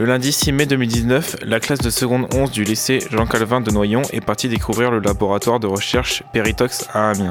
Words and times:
Le 0.00 0.06
lundi 0.06 0.32
6 0.32 0.50
mai 0.50 0.66
2019, 0.66 1.36
la 1.44 1.60
classe 1.60 1.78
de 1.78 1.88
seconde 1.88 2.26
11 2.34 2.50
du 2.50 2.64
lycée 2.64 2.98
Jean 3.12 3.26
Calvin 3.26 3.60
de 3.60 3.70
Noyon 3.70 4.02
est 4.12 4.20
partie 4.20 4.48
découvrir 4.48 4.90
le 4.90 4.98
laboratoire 4.98 5.60
de 5.60 5.68
recherche 5.68 6.24
Peritox 6.32 6.88
à 6.92 7.10
Amiens. 7.10 7.30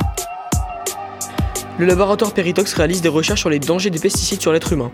Le 1.78 1.86
laboratoire 1.86 2.34
Peritox 2.34 2.74
réalise 2.74 3.02
des 3.02 3.10
recherches 3.10 3.42
sur 3.42 3.50
les 3.50 3.60
dangers 3.60 3.90
des 3.90 4.00
pesticides 4.00 4.40
sur 4.40 4.54
l'être 4.54 4.72
humain. 4.72 4.94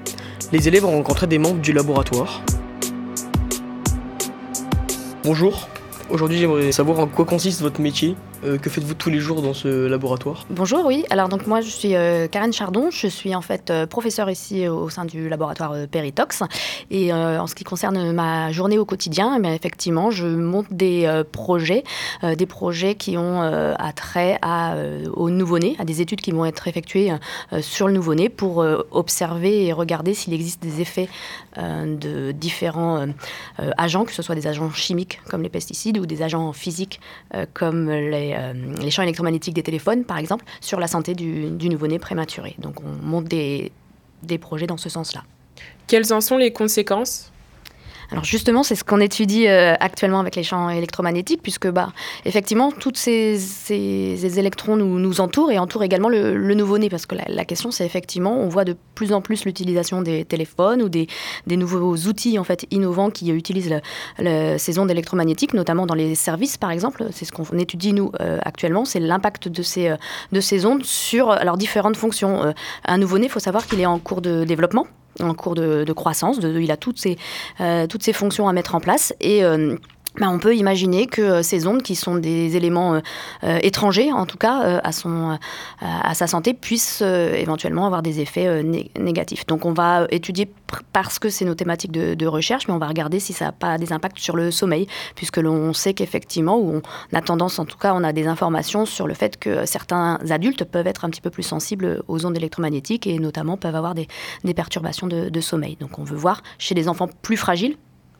Les 0.51 0.67
élèves 0.67 0.83
ont 0.83 0.93
rencontré 0.93 1.27
des 1.27 1.37
membres 1.37 1.61
du 1.61 1.71
laboratoire. 1.71 2.41
Bonjour, 5.23 5.69
aujourd'hui 6.09 6.37
j'aimerais 6.37 6.71
savoir 6.71 6.99
en 6.99 7.07
quoi 7.07 7.25
consiste 7.25 7.61
votre 7.61 7.81
métier. 7.81 8.15
Euh, 8.45 8.57
que 8.57 8.69
faites-vous 8.69 8.93
tous 8.93 9.09
les 9.09 9.19
jours 9.19 9.41
dans 9.41 9.53
ce 9.53 9.87
laboratoire? 9.87 10.45
Bonjour, 10.49 10.85
oui. 10.85 11.03
Alors 11.09 11.27
donc 11.27 11.45
moi 11.45 11.59
je 11.61 11.69
suis 11.69 11.95
euh, 11.95 12.27
Karen 12.27 12.53
Chardon, 12.53 12.89
je 12.89 13.07
suis 13.07 13.35
en 13.35 13.41
fait 13.41 13.69
euh, 13.69 13.85
professeure 13.85 14.29
ici 14.29 14.67
au 14.67 14.89
sein 14.89 15.03
du 15.03 15.27
laboratoire 15.27 15.73
Peritox. 15.91 16.43
Et 16.89 17.13
en 17.13 17.47
ce 17.47 17.55
qui 17.55 17.63
concerne 17.63 18.11
ma 18.13 18.51
journée 18.51 18.77
au 18.77 18.85
quotidien, 18.85 19.39
eh 19.43 19.47
effectivement 19.53 20.11
je 20.11 20.25
monte 20.25 20.67
des 20.71 21.23
projets, 21.31 21.83
des 22.23 22.45
projets 22.45 22.95
qui 22.95 23.17
ont 23.17 23.41
attrait 23.77 24.39
au 25.13 25.29
nouveau-né, 25.29 25.75
à 25.79 25.85
des 25.85 26.01
études 26.01 26.21
qui 26.21 26.31
vont 26.31 26.45
être 26.45 26.67
effectuées 26.67 27.11
sur 27.61 27.87
le 27.87 27.93
nouveau-né 27.93 28.29
pour 28.29 28.65
observer 28.91 29.65
et 29.65 29.73
regarder 29.73 30.13
s'il 30.13 30.33
existe 30.33 30.61
des 30.61 30.81
effets 30.81 31.09
de 31.57 32.31
différents 32.31 33.05
agents, 33.77 34.05
que 34.05 34.13
ce 34.13 34.21
soit 34.21 34.35
des 34.35 34.47
agents 34.47 34.71
chimiques 34.71 35.21
comme 35.29 35.43
les 35.43 35.49
pesticides 35.49 35.98
ou 35.99 36.05
des 36.05 36.21
agents 36.21 36.51
physiques 36.53 36.99
comme 37.53 37.89
les 37.89 38.29
euh, 38.39 38.53
les, 38.81 38.91
champs 38.91 39.03
électromagnétiques 39.03 39.53
des 39.53 39.63
téléphones, 39.63 40.03
par 40.03 40.17
exemple, 40.17 40.45
sur 40.61 40.79
la 40.79 40.87
santé 40.87 41.13
du, 41.13 41.69
nouveau-né 41.69 41.99
prématuré. 41.99 42.55
Donc 42.59 42.81
on 42.83 43.05
monte 43.05 43.25
des 43.25 43.71
projets 44.39 44.67
dans 44.67 44.77
ce 44.77 44.89
sens-là. 44.89 45.23
Quelles 45.87 46.13
en 46.13 46.21
sont 46.21 46.37
les 46.37 46.51
conséquences? 46.51 47.31
Alors 48.11 48.23
justement, 48.23 48.63
c'est 48.63 48.75
ce 48.75 48.83
qu'on 48.83 48.99
étudie 48.99 49.47
euh, 49.47 49.75
actuellement 49.79 50.19
avec 50.19 50.35
les 50.35 50.43
champs 50.43 50.69
électromagnétiques, 50.69 51.41
puisque 51.43 51.67
bah, 51.67 51.93
effectivement, 52.25 52.71
tous 52.71 52.95
ces, 52.95 53.37
électrons 54.39 54.75
nous, 54.77 55.21
entourent 55.21 55.51
et 55.51 55.59
entourent 55.59 55.83
également 55.83 56.09
le, 56.09 56.53
nouveau-né, 56.55 56.89
parce 56.89 57.05
que 57.05 57.15
la, 57.27 57.45
question, 57.45 57.71
c'est 57.71 57.85
effectivement, 57.85 58.39
on 58.39 58.49
voit 58.49 58.65
de 58.65 58.75
plus 58.95 59.13
en 59.13 59.21
plus 59.21 59.45
l'utilisation 59.45 60.01
des 60.01 60.25
téléphones 60.25 60.81
ou 60.81 60.89
des, 60.89 61.07
nouveaux 61.47 61.95
outils 61.95 62.39
en 62.39 62.43
fait 62.43 62.65
innovants 62.71 63.09
qui 63.09 63.29
utilisent 63.29 63.79
ces 64.17 64.79
ondes 64.79 64.91
électromagnétiques, 64.91 65.53
notamment 65.53 65.85
dans 65.85 65.95
les 65.95 66.15
services, 66.15 66.57
par 66.57 66.71
exemple. 66.71 67.05
C'est 67.11 67.25
ce 67.25 67.31
qu'on 67.31 67.57
étudie 67.57 67.93
nous 67.93 68.11
euh, 68.21 68.39
actuellement, 68.43 68.85
c'est 68.85 68.99
l'impact 68.99 69.47
de 69.47 69.61
ces, 69.61 69.89
euh, 69.89 69.97
de 70.31 70.41
ces 70.41 70.65
ondes 70.65 70.83
sur 70.83 71.35
leurs 71.43 71.57
différentes 71.57 71.97
fonctions. 71.97 72.53
un 72.85 72.97
nouveau-né, 72.97 73.25
il 73.25 73.29
faut 73.29 73.39
savoir 73.39 73.67
qu'il 73.67 73.79
est 73.79 73.85
en 73.85 73.99
cours 73.99 74.21
de 74.21 74.43
développement 74.43 74.87
en 75.21 75.33
cours 75.33 75.55
de, 75.55 75.91
croissance. 75.93 76.39
De, 76.39 76.59
il 76.59 76.71
a 76.71 76.77
toutes 76.77 76.99
ces, 76.99 77.17
euh, 77.61 77.87
toutes 77.87 78.03
ces 78.03 78.13
fonctions 78.13 78.47
à 78.47 78.53
mettre 78.53 78.75
en 78.75 78.79
place. 78.79 79.13
Et 79.19 79.43
euh, 79.43 79.75
bah, 80.19 80.29
on 80.29 80.39
peut 80.39 80.55
imaginer 80.55 81.07
que 81.07 81.21
euh, 81.21 81.43
ces 81.43 81.65
ondes, 81.65 81.81
qui 81.81 81.95
sont 81.95 82.15
des 82.15 82.57
éléments 82.57 82.95
euh, 82.95 82.99
euh, 83.43 83.59
étrangers, 83.61 84.11
en 84.11 84.25
tout 84.25 84.37
cas, 84.37 84.81
à, 84.83 84.91
son, 84.91 85.37
à 85.81 86.13
sa 86.13 86.27
santé, 86.27 86.53
puissent 86.53 87.01
éventuellement 87.01 87.85
avoir 87.85 88.01
des 88.01 88.19
effets 88.19 88.63
négatifs. 88.97 89.45
Donc 89.45 89.65
on 89.65 89.73
va 89.73 90.07
étudier, 90.11 90.51
parce 90.93 91.19
que 91.19 91.29
c'est 91.29 91.45
nos 91.45 91.55
thématiques 91.55 91.91
de, 91.91 92.27
recherche, 92.27 92.67
mais 92.67 92.73
on 92.73 92.79
va 92.79 92.87
regarder 92.87 93.19
si 93.19 93.33
ça 93.33 93.45
n'a 93.45 93.51
pas 93.51 93.77
des 93.77 93.91
impacts 93.91 94.19
sur 94.19 94.35
le 94.35 94.51
sommeil, 94.51 94.87
puisque 95.15 95.37
l'on 95.37 95.73
sait 95.73 95.93
qu'effectivement, 95.93 96.57
ou 96.59 96.81
on 97.11 97.17
a 97.17 97.21
tendance, 97.21 97.57
en 97.59 97.65
tout 97.65 97.77
cas, 97.77 97.93
on 97.95 98.03
a 98.03 98.13
des 98.13 98.27
informations 98.27 98.85
sur 98.85 99.07
le 99.07 99.13
fait 99.13 99.37
que 99.37 99.65
certains 99.65 100.19
adultes 100.29 100.63
peuvent 100.65 100.87
être 100.87 101.05
un 101.05 101.09
petit 101.09 101.21
peu 101.21 101.29
plus 101.29 101.43
sensibles 101.43 102.03
aux 102.07 102.25
ondes 102.25 102.37
électromagnétiques 102.37 103.07
et 103.07 103.17
notamment 103.19 103.57
peuvent 103.57 103.75
avoir 103.75 103.95
des, 103.95 104.07
perturbations 104.53 105.07
de, 105.07 105.29
de 105.29 105.41
sommeil. 105.41 105.77
Donc 105.79 105.97
on 105.99 106.03
veut 106.03 106.17
voir 106.17 106.43
chez 106.57 106.75
les 106.75 106.89
enfants 106.89 107.09
plus 107.21 107.37
fragiles, 107.37 107.77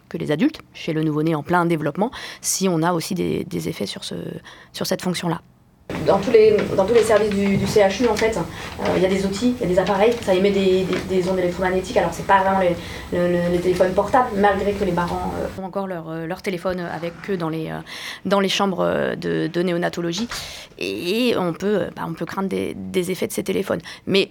que 0.10 0.18
les 0.18 0.32
adultes, 0.32 0.60
chez 0.74 0.92
le 0.92 1.04
nouveau-né 1.04 1.36
en 1.36 1.44
plein 1.44 1.66
développement, 1.66 2.12
si 2.42 2.68
on 2.68 2.84
a 2.84 2.92
aussi 2.94 3.16
des, 3.16 3.70
effets 3.70 3.86
sur, 3.86 4.04
ce, 4.04 4.16
sur 4.74 4.86
cette 4.86 5.02
fonction-là. 5.02 5.42
Dans 6.06 6.20
tous, 6.20 6.30
les, 6.30 6.56
dans 6.78 6.86
tous 6.86 6.94
les 6.94 7.02
services 7.02 7.32
du, 7.32 7.66
CHU, 7.66 8.08
en 8.08 8.16
fait, 8.16 8.38
euh, 8.38 8.84
il 8.96 9.02
y 9.02 9.06
a 9.08 9.10
des 9.10 9.26
outils, 9.26 9.56
il 9.60 9.62
y 9.62 9.72
a 9.72 9.74
des 9.74 9.80
appareils, 9.80 10.14
ça 10.22 10.36
émet 10.36 10.52
des, 10.52 10.86
des, 11.10 11.30
ondes 11.30 11.40
électromagnétiques. 11.40 11.98
Alors, 11.98 12.14
c'est 12.14 12.28
pas 12.28 12.42
vraiment 12.42 12.60
les, 12.60 12.76
le, 13.12 13.58
téléphone 13.60 13.92
portable, 13.94 14.30
malgré 14.36 14.74
que 14.74 14.84
les 14.84 14.92
parents 14.92 15.34
euh, 15.40 15.62
ont 15.62 15.66
encore 15.66 15.88
leur, 15.88 16.10
euh, 16.10 16.28
leur, 16.28 16.44
téléphone 16.44 16.80
avec 16.80 17.14
eux 17.30 17.38
dans 17.38 17.50
les, 17.50 17.72
dans 18.26 18.40
les 18.40 18.50
chambres 18.50 19.16
de, 19.16 19.48
de 19.48 19.64
néonatologie. 19.64 20.28
Et 20.78 21.34
on 21.38 21.54
peut, 21.54 21.88
bah, 21.96 22.04
on 22.08 22.14
peut 22.14 22.26
craindre 22.26 22.50
des 22.50 23.12
effets 23.12 23.28
de 23.28 23.34
ces 23.34 23.44
téléphones. 23.44 23.82
Mais 24.06 24.30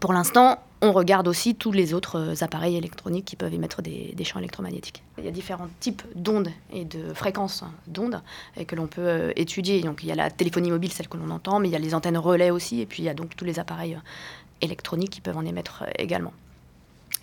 pour 0.00 0.12
l'instant, 0.12 0.58
on 0.80 0.92
regarde 0.92 1.26
aussi 1.26 1.54
tous 1.54 1.72
les 1.72 1.92
autres 1.94 2.18
euh, 2.18 2.44
appareils 2.44 2.76
électroniques 2.76 3.24
qui 3.24 3.36
peuvent 3.36 3.52
émettre 3.52 3.82
des, 3.82 4.14
champs 4.24 4.38
électromagnétiques. 4.38 5.02
Il 5.18 5.24
y 5.24 5.28
a 5.28 5.30
différents 5.30 5.68
types 5.80 6.02
d'ondes 6.14 6.50
et 6.72 6.84
de 6.84 7.12
fréquences 7.14 7.64
d'ondes 7.86 8.20
que 8.66 8.76
l'on 8.76 8.86
peut 8.86 9.00
euh, 9.00 9.32
étudier. 9.36 9.80
Donc 9.82 10.02
il 10.02 10.08
y 10.08 10.12
a 10.12 10.14
la 10.14 10.30
téléphonie 10.30 10.70
mobile, 10.70 10.92
celle 10.92 11.08
que 11.08 11.16
l'on 11.16 11.30
entend, 11.30 11.58
mais 11.58 11.68
il 11.68 11.72
y 11.72 11.76
a 11.76 11.80
les 11.80 11.94
antennes 11.94 12.18
relais 12.18 12.50
aussi, 12.50 12.80
et 12.80 12.86
puis 12.86 13.02
il 13.02 13.06
y 13.06 13.08
a 13.08 13.14
donc 13.14 13.34
tous 13.36 13.44
les 13.44 13.58
appareils 13.58 13.94
euh, 13.94 14.60
électroniques 14.60 15.10
qui 15.10 15.20
peuvent 15.20 15.36
en 15.36 15.44
émettre 15.44 15.84
également. 15.98 16.32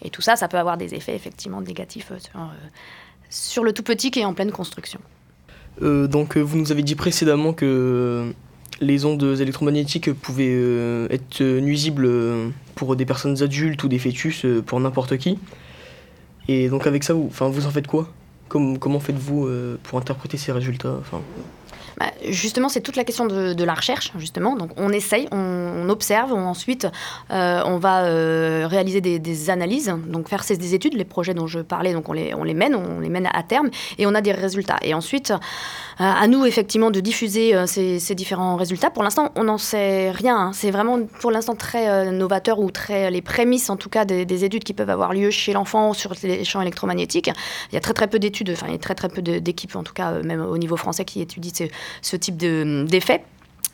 Et 0.02 0.10
tout 0.10 0.22
ça, 0.22 0.36
ça 0.36 0.48
peut 0.48 0.58
avoir 0.58 0.78
des 0.78 0.94
effets 0.94 1.16
effectivement 1.16 1.62
négatifs 1.62 2.12
sur, 3.30 3.64
le 3.64 3.72
tout 3.72 3.84
petit 3.84 4.12
qui 4.12 4.20
est 4.20 4.26
en 4.26 4.34
pleine 4.34 4.52
construction. 4.52 5.00
donc 5.82 6.38
vous 6.38 6.58
nous 6.58 6.72
avez 6.72 6.84
dit 6.84 6.96
précédemment 6.96 7.54
que 7.54 8.34
les 8.81 9.06
ondes 9.06 9.38
électromagnétiques 9.40 10.12
pouvaient 10.13 10.53
euh, 10.53 11.08
être 11.09 11.41
nuisibles 11.41 12.06
euh, 12.06 12.50
pour 12.75 12.96
des 12.96 13.06
personnes 13.06 13.41
adultes 13.41 13.84
ou 13.84 13.88
des 13.88 14.00
fœtus, 14.00 14.46
euh, 14.46 14.62
pour 14.62 14.80
n'importe 14.80 15.18
qui. 15.18 15.38
Et 16.47 16.69
donc 16.69 16.88
avec 16.88 17.03
ça, 17.03 17.14
vous, 17.14 17.30
vous 17.30 17.66
en 17.66 17.72
faites 17.72 17.88
quoi? 17.88 18.09
Comment 18.47 19.00
faites-vous 19.00 19.50
pour 19.81 19.97
interpréter 19.97 20.38
ces 20.38 20.52
résultats? 20.52 21.00
Bah, 21.98 22.12
justement, 22.28 22.70
c'est 22.70 22.82
toute 22.82 22.96
la 22.96 23.04
question 23.04 23.26
de, 23.26 23.64
la 23.64 23.74
recherche, 23.74 24.12
justement. 24.18 24.56
Donc, 24.56 24.72
on 24.78 24.90
essaye, 24.90 25.28
on, 25.32 25.90
observe, 25.90 26.34
ensuite, 26.34 26.88
on 27.30 27.78
va 27.78 28.04
réaliser 28.68 29.02
des, 29.02 29.50
analyses, 29.50 29.94
donc 30.08 30.30
faire 30.30 30.44
ces, 30.44 30.58
des 30.58 30.74
études, 30.74 30.94
les 30.94 31.06
projets 31.06 31.34
dont 31.34 31.48
je 31.48 31.60
parlais, 31.60 31.94
donc 31.94 32.10
on 32.10 32.14
les, 32.14 32.34
on 32.34 32.44
les 32.44 32.54
mène, 32.54 32.76
on 32.76 33.00
les 33.00 33.10
mène 33.10 33.30
à 33.32 33.44
terme, 33.44 33.70
et 33.98 34.06
on 34.08 34.16
a 34.16 34.22
des 34.22 34.32
résultats. 34.32 34.78
Et 34.82 34.94
ensuite, 34.94 35.34
euh, 36.02 36.04
à 36.04 36.28
nous 36.28 36.46
effectivement 36.46 36.92
de 36.92 37.00
diffuser 37.00 37.56
euh, 37.56 37.66
ces, 37.68 38.16
différents 38.16 38.58
résultats. 38.58 38.90
Pour 38.90 39.04
l'instant, 39.04 39.32
on 39.36 39.46
n'en 39.46 39.58
sait 39.58 40.12
rien. 40.12 40.38
Hein. 40.38 40.52
C'est 40.54 40.72
vraiment 40.72 41.00
pour 41.22 41.32
l'instant 41.32 41.56
très 41.56 41.90
euh, 41.90 42.12
novateur 42.12 42.60
ou 42.60 42.70
très 42.70 43.10
les 43.12 43.22
prémices 43.22 43.70
en 43.70 43.78
tout 43.78 43.90
cas 43.90 44.04
des, 44.04 44.44
études 44.44 44.66
qui 44.66 44.74
peuvent 44.74 44.90
avoir 44.90 45.14
lieu 45.14 45.32
chez 45.32 45.54
l'enfant 45.54 45.94
sur 45.94 46.14
les 46.24 46.44
champs 46.44 46.62
électromagnétiques. 46.62 47.32
Il 47.72 47.76
y 47.76 47.78
a 47.78 47.82
très 47.82 47.94
très 47.94 48.08
peu 48.08 48.20
d'études, 48.20 48.50
enfin 48.52 48.68
il 48.68 48.74
y 48.74 48.76
a 48.76 48.80
très 48.80 48.96
très 48.96 49.08
peu 49.08 49.22
d'équipes 49.22 49.76
en 49.76 49.84
tout 49.84 49.94
cas 49.94 50.12
même 50.24 50.42
au 50.42 50.58
niveau 50.58 50.76
français 50.76 51.06
qui 51.06 51.22
étudient 51.22 51.52
ce, 51.54 51.64
ce 52.01 52.16
type 52.16 52.38
d'effets. 52.38 53.23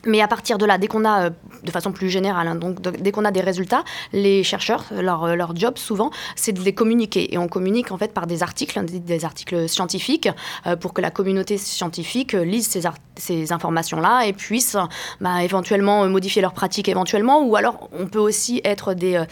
Mais 0.05 0.21
à 0.21 0.27
partir 0.27 0.57
de 0.57 0.65
là, 0.65 0.77
dès 0.77 0.87
qu'on 0.87 1.05
a, 1.05 1.25
euh, 1.25 1.29
de 1.63 1.71
façon 1.71 1.91
plus 1.91 2.09
générale, 2.09 2.47
hein, 2.47 2.55
donc 2.55 2.81
dès 2.81 3.11
qu'on 3.11 3.25
a 3.25 3.31
des 3.31 3.41
résultats, 3.41 3.83
les 4.13 4.43
chercheurs, 4.43 4.85
leur, 4.91 5.23
euh, 5.25 5.35
leur 5.35 5.55
job 5.55 5.77
souvent, 5.77 6.11
c'est 6.35 6.51
de 6.51 6.61
les 6.61 6.73
communiquer. 6.73 7.33
Et 7.33 7.37
on 7.37 7.47
communique 7.47 7.91
en 7.91 7.97
fait 7.97 8.13
par 8.13 8.25
des 8.25 8.41
articles, 8.41 8.77
hein, 8.79 8.83
des, 8.83 9.25
articles 9.25 9.69
scientifiques, 9.69 10.29
euh, 10.65 10.75
pour 10.75 10.93
que 10.93 11.01
la 11.01 11.11
communauté 11.11 11.57
scientifique 11.57 12.33
lise 12.33 12.67
ces, 12.67 12.81
ces 13.15 13.51
informations-là 13.51 14.25
et 14.25 14.33
puisse 14.33 14.75
bah, 15.19 15.43
éventuellement 15.43 16.07
modifier 16.07 16.41
leurs 16.41 16.53
pratiques 16.53 16.89
éventuellement. 16.89 17.43
Ou 17.43 17.55
alors, 17.55 17.89
on 17.97 18.07
peut 18.07 18.19
aussi 18.19 18.61
être 18.63 18.93
des, 18.93 19.23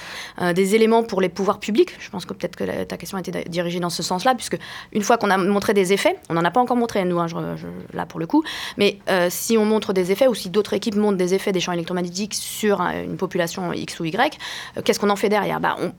des 0.53 0.75
éléments 0.75 1.03
pour 1.03 1.21
les 1.21 1.29
pouvoirs 1.29 1.59
publics. 1.59 1.95
Je 1.99 2.09
pense 2.09 2.25
que 2.25 2.33
peut-être 2.33 2.55
que 2.55 2.83
ta 2.83 2.97
question 2.97 3.17
était 3.17 3.43
dirigée 3.49 3.79
dans 3.79 3.89
ce 3.89 4.03
sens-là, 4.03 4.35
puisque 4.35 4.57
une 4.93 5.01
fois 5.01 5.17
qu'on 5.17 5.29
a 5.29 5.37
montré 5.37 5.73
des 5.73 5.93
effets, 5.93 6.17
on 6.29 6.33
n'en 6.35 6.43
a 6.43 6.51
pas 6.51 6.59
encore 6.59 6.77
montré, 6.77 7.03
nous, 7.05 7.19
hein, 7.19 7.27
là 7.93 8.05
pour 8.05 8.19
le 8.19 8.27
coup, 8.27 8.43
mais 8.77 8.99
si 9.29 9.57
on 9.57 9.65
montre 9.65 9.93
des 9.93 10.11
effets 10.11 10.27
ou 10.27 10.35
si 10.35 10.49
équipes 10.73 10.95
montrent 10.95 11.17
des 11.17 11.33
effets 11.33 11.51
des 11.51 11.59
champs 11.59 11.71
électromagnétiques 11.71 12.33
sur 12.33 12.81
une 12.81 13.17
population 13.17 13.73
X 13.73 13.99
ou 13.99 14.05
Y, 14.05 14.37
euh, 14.77 14.81
qu'est-ce 14.83 14.99
qu'on 14.99 15.09
en 15.09 15.15
fait 15.15 15.29
derrière? 15.29 15.59
Bah, 15.59 15.75
on, 15.79 15.91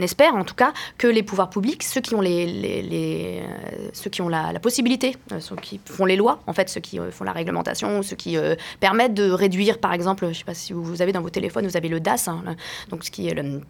espère 0.00 0.36
en 0.36 0.44
tout 0.44 0.54
cas 0.54 0.72
que 0.96 1.08
les 1.08 1.24
pouvoirs 1.24 1.50
publics, 1.50 1.82
ceux 1.82 2.00
qui 2.00 2.14
ont, 2.14 2.20
les, 2.20 3.42
euh, 3.42 3.88
ceux 3.92 4.08
qui 4.10 4.22
ont 4.22 4.28
la, 4.28 4.60
possibilité, 4.60 5.16
euh, 5.32 5.40
ceux 5.40 5.56
qui 5.56 5.80
font 5.84 6.04
les 6.04 6.14
lois, 6.14 6.38
en 6.46 6.52
fait, 6.52 6.68
ceux 6.68 6.80
qui 6.80 7.00
font 7.10 7.24
la 7.24 7.32
réglementation, 7.32 8.02
ceux 8.04 8.14
qui 8.14 8.36
permettent 8.78 9.14
de 9.14 9.28
réduire, 9.28 9.78
par 9.78 9.92
exemple, 9.92 10.26
je 10.26 10.28
ne 10.28 10.34
sais 10.34 10.44
pas 10.44 10.54
si 10.54 10.72
vous, 10.72 11.02
avez 11.02 11.10
dans 11.10 11.20
vos 11.20 11.30
téléphones, 11.30 11.66
vous 11.66 11.76
avez 11.76 11.88
le 11.88 11.98
DAS, 11.98 12.28
hein, 12.28 12.44
donc 12.90 13.02
ce 13.02 13.10
qui 13.10 13.26
est 13.26 13.34
le 13.34 13.60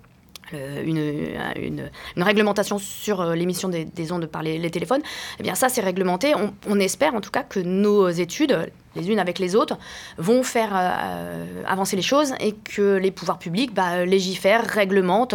euh, 0.54 0.82
une, 0.84 1.90
une, 2.16 2.22
réglementation 2.22 2.78
sur 2.78 3.20
euh, 3.20 3.34
l'émission 3.34 3.68
des, 3.68 4.12
ondes 4.12 4.26
par 4.26 4.42
les, 4.42 4.70
téléphones, 4.70 5.02
eh 5.38 5.42
bien 5.42 5.54
ça 5.54 5.68
c'est 5.68 5.80
réglementé. 5.80 6.34
On, 6.68 6.80
espère 6.80 7.14
en 7.14 7.20
tout 7.20 7.30
cas 7.30 7.42
que 7.42 7.60
nos 7.60 8.08
études, 8.08 8.70
les 8.94 9.10
unes 9.10 9.18
avec 9.18 9.38
les 9.38 9.56
autres, 9.56 9.78
vont 10.16 10.42
faire 10.42 10.70
euh, 10.72 11.62
avancer 11.66 11.96
les 11.96 12.02
choses 12.02 12.34
et 12.40 12.52
que 12.52 12.96
les 12.96 13.10
pouvoirs 13.10 13.38
publics 13.38 13.74
bah, 13.74 14.04
légifèrent, 14.04 14.64
réglementent. 14.64 15.34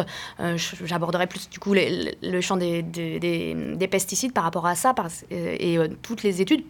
J'aborderai 0.84 1.28
plus 1.28 1.50
du 1.50 1.60
coup 1.60 1.74
le 1.74 2.42
champ 2.42 2.58
des, 2.58 2.82
des, 2.82 3.88
pesticides 3.88 4.34
par 4.34 4.44
rapport 4.44 4.66
à 4.66 4.76
ça 4.76 4.96
et 5.30 5.78
toutes 6.02 6.24
les 6.24 6.42
études 6.42 6.64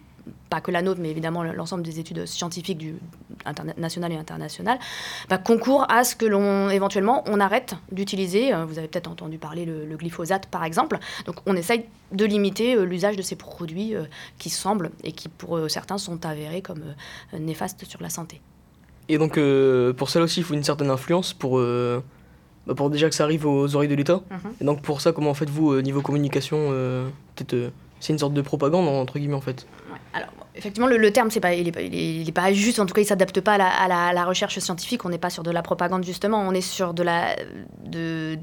pas 0.54 0.60
que 0.60 0.70
la 0.70 0.82
nôtre, 0.82 1.00
mais 1.02 1.10
évidemment 1.10 1.42
l'ensemble 1.42 1.82
des 1.82 1.98
études 1.98 2.26
scientifiques 2.26 2.78
du, 2.78 2.94
nationales 3.76 4.12
et 4.12 4.16
internationales, 4.16 4.78
bah, 5.28 5.38
concourent 5.38 5.84
à 5.90 6.04
ce 6.04 6.14
que 6.14 6.26
l'on 6.26 6.70
éventuellement 6.70 7.24
on 7.26 7.40
arrête 7.40 7.74
d'utiliser. 7.90 8.52
vous 8.68 8.78
avez 8.78 8.86
peut-être 8.86 9.10
entendu 9.10 9.36
parler 9.36 9.64
le, 9.64 9.96
glyphosate 9.96 10.46
par 10.46 10.62
exemple. 10.62 10.98
Donc 11.26 11.36
on 11.46 11.56
essaye 11.56 11.86
de 12.12 12.24
limiter 12.24 12.76
l'usage 12.84 13.16
de 13.16 13.22
ces 13.22 13.34
produits 13.34 13.94
qui 14.38 14.50
semblent 14.50 14.90
et 15.02 15.10
qui 15.10 15.28
pour 15.28 15.68
certains 15.68 15.98
sont 15.98 16.24
avérés 16.24 16.62
comme 16.62 16.84
néfastes 17.36 17.84
sur 17.84 18.00
la 18.00 18.10
santé. 18.10 18.40
Et 19.08 19.18
donc 19.18 19.34
pour 19.96 20.08
cela 20.08 20.24
aussi 20.24 20.40
il 20.40 20.44
faut 20.44 20.54
une 20.54 20.62
certaine 20.62 20.90
influence 20.90 21.32
pour 21.32 21.58
bah, 21.58 22.74
pour 22.76 22.90
déjà 22.90 23.08
que 23.08 23.14
ça 23.16 23.24
arrive 23.24 23.44
aux 23.44 23.74
oreilles 23.74 23.88
de 23.88 23.96
l'État. 23.96 24.22
Mhm. 24.30 24.52
Et 24.60 24.64
donc 24.64 24.82
pour 24.82 25.00
ça, 25.00 25.10
comment 25.10 25.34
faites-vous 25.34 25.82
niveau 25.82 26.00
communication 26.00 26.70
Peut-être 27.34 27.72
c'est 28.04 28.12
une 28.12 28.18
sorte 28.18 28.34
de 28.34 28.42
propagande 28.42 28.86
entre 28.86 29.18
guillemets 29.18 29.34
en 29.34 29.40
fait? 29.40 29.66
Alors, 30.12 30.28
effectivement, 30.56 30.86
le, 30.86 31.12
terme, 31.12 31.30
c'est 31.30 31.40
pas, 31.40 31.54
il 31.54 32.24
n'est 32.24 32.32
pas 32.32 32.52
juste, 32.52 32.78
en 32.78 32.86
tout 32.86 32.94
cas, 32.94 33.00
il 33.00 33.06
s'adapte 33.06 33.40
pas 33.40 33.54
à 33.54 34.12
la, 34.12 34.24
recherche 34.24 34.58
scientifique. 34.58 35.04
On 35.04 35.08
n'est 35.08 35.18
pas 35.18 35.30
sur 35.30 35.42
de 35.42 35.50
la 35.50 35.62
propagande, 35.62 36.04
justement, 36.04 36.40
on 36.40 36.52
est 36.52 36.60
sur 36.60 36.94
de 36.94 37.02
la, 37.02 37.36
de, 37.84 38.36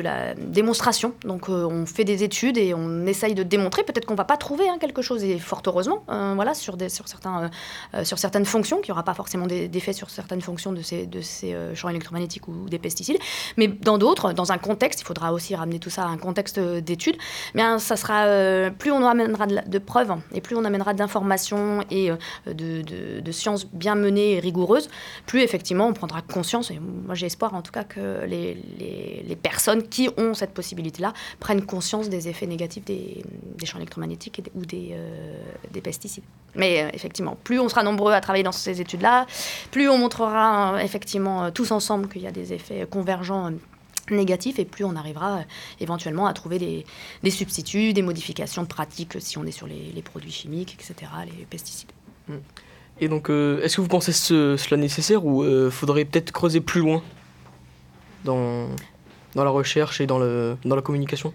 la 0.00 0.34
démonstration. 0.34 1.14
Donc, 1.24 1.48
euh, 1.48 1.64
on 1.64 1.86
fait 1.86 2.04
des 2.04 2.22
études 2.22 2.58
et 2.58 2.74
on 2.74 3.06
essaye 3.06 3.34
de 3.34 3.42
démontrer. 3.42 3.82
Peut-être 3.84 4.04
qu'on 4.04 4.14
va 4.14 4.24
pas 4.24 4.36
trouver 4.36 4.68
hein, 4.68 4.76
quelque 4.78 5.02
chose, 5.02 5.24
et 5.24 5.38
fort 5.38 5.62
heureusement, 5.66 6.04
euh, 6.10 6.32
voilà, 6.34 6.54
sur, 6.54 6.76
des, 6.76 6.88
sur, 6.88 7.08
certains, 7.08 7.50
euh, 7.94 8.04
sur 8.04 8.18
certaines 8.18 8.44
fonctions, 8.44 8.80
qui 8.80 8.90
n'y 8.90 8.92
aura 8.92 9.04
pas 9.04 9.14
forcément 9.14 9.46
d'effet 9.46 9.92
sur 9.92 10.10
certaines 10.10 10.42
fonctions 10.42 10.72
de 10.72 10.82
ces, 10.82 11.06
de 11.06 11.20
ces 11.20 11.56
champs 11.74 11.88
électromagnétiques 11.88 12.48
ou 12.48 12.68
des 12.68 12.78
pesticides. 12.78 13.18
Mais 13.56 13.68
dans 13.68 13.98
d'autres, 13.98 14.32
dans 14.32 14.52
un 14.52 14.58
contexte, 14.58 15.00
il 15.00 15.04
faudra 15.04 15.32
aussi 15.32 15.54
ramener 15.54 15.78
tout 15.78 15.90
ça 15.90 16.02
à 16.02 16.06
un 16.06 16.18
contexte 16.18 16.60
d'études, 16.60 17.16
bien, 17.54 17.78
ça 17.78 17.96
sera, 17.96 18.70
plus 18.70 18.90
on 18.90 19.04
amènera 19.06 19.46
de 19.46 19.78
preuves 19.78 20.12
et 20.32 20.40
plus 20.40 20.56
on 20.56 20.64
amènera 20.64 20.92
d'informations 20.92 21.45
et 21.90 22.10
euh, 22.10 22.16
de, 22.46 23.32
sciences 23.32 23.66
bien 23.66 23.94
menées 23.94 24.34
et 24.34 24.40
rigoureuses, 24.40 24.88
plus 25.26 25.40
effectivement 25.40 25.86
on 25.86 25.92
prendra 25.92 26.22
conscience, 26.22 26.70
et 26.70 26.78
moi 26.78 27.14
j'ai 27.14 27.26
espoir 27.26 27.54
en 27.54 27.62
tout 27.62 27.72
cas 27.72 27.84
que 27.84 28.24
les, 28.26 29.36
personnes 29.42 29.82
qui 29.82 30.08
ont 30.16 30.34
cette 30.34 30.52
possibilité-là 30.52 31.12
prennent 31.40 31.64
conscience 31.64 32.08
des 32.08 32.28
effets 32.28 32.46
négatifs 32.46 32.84
des, 32.84 33.22
champs 33.64 33.78
électromagnétiques 33.78 34.42
ou 34.54 34.64
des, 34.64 34.90
euh, 34.92 35.34
des 35.72 35.80
pesticides. 35.80 36.24
Mais 36.54 36.82
euh, 36.82 36.88
effectivement, 36.92 37.36
plus 37.44 37.60
on 37.60 37.68
sera 37.68 37.82
nombreux 37.82 38.12
à 38.12 38.20
travailler 38.20 38.44
dans 38.44 38.52
ces 38.52 38.80
études-là, 38.80 39.26
plus 39.70 39.88
on 39.88 39.98
montrera 39.98 40.82
effectivement 40.82 41.50
tous 41.50 41.70
ensemble 41.70 42.08
qu'il 42.08 42.22
y 42.22 42.26
a 42.26 42.32
des 42.32 42.52
effets 42.52 42.86
convergents 42.88 43.50
négatif 44.14 44.58
et 44.58 44.64
plus 44.64 44.84
on 44.84 44.96
arrivera 44.96 45.38
euh, 45.38 45.42
éventuellement 45.80 46.26
à 46.26 46.32
trouver 46.32 46.58
des, 46.58 47.30
substituts, 47.30 47.92
des 47.92 48.02
modifications 48.02 48.64
pratiques 48.64 49.16
si 49.18 49.38
on 49.38 49.44
est 49.44 49.50
sur 49.50 49.66
les, 49.66 50.02
produits 50.02 50.30
chimiques, 50.30 50.74
etc., 50.74 51.10
les 51.26 51.44
pesticides. 51.46 51.92
Mm. 52.28 52.34
Et 53.00 53.08
donc, 53.08 53.28
euh, 53.28 53.60
est-ce 53.62 53.76
que 53.76 53.80
vous 53.82 53.88
pensez 53.88 54.12
cela 54.12 54.76
nécessaire 54.80 55.24
ou 55.26 55.42
euh, 55.42 55.70
faudrait 55.70 56.04
peut-être 56.04 56.32
creuser 56.32 56.60
plus 56.60 56.80
loin 56.80 57.02
dans, 58.24 58.68
dans 59.34 59.44
la 59.44 59.50
recherche 59.50 60.00
et 60.00 60.06
dans, 60.06 60.18
le, 60.18 60.56
dans 60.64 60.76
la 60.76 60.82
communication? 60.82 61.34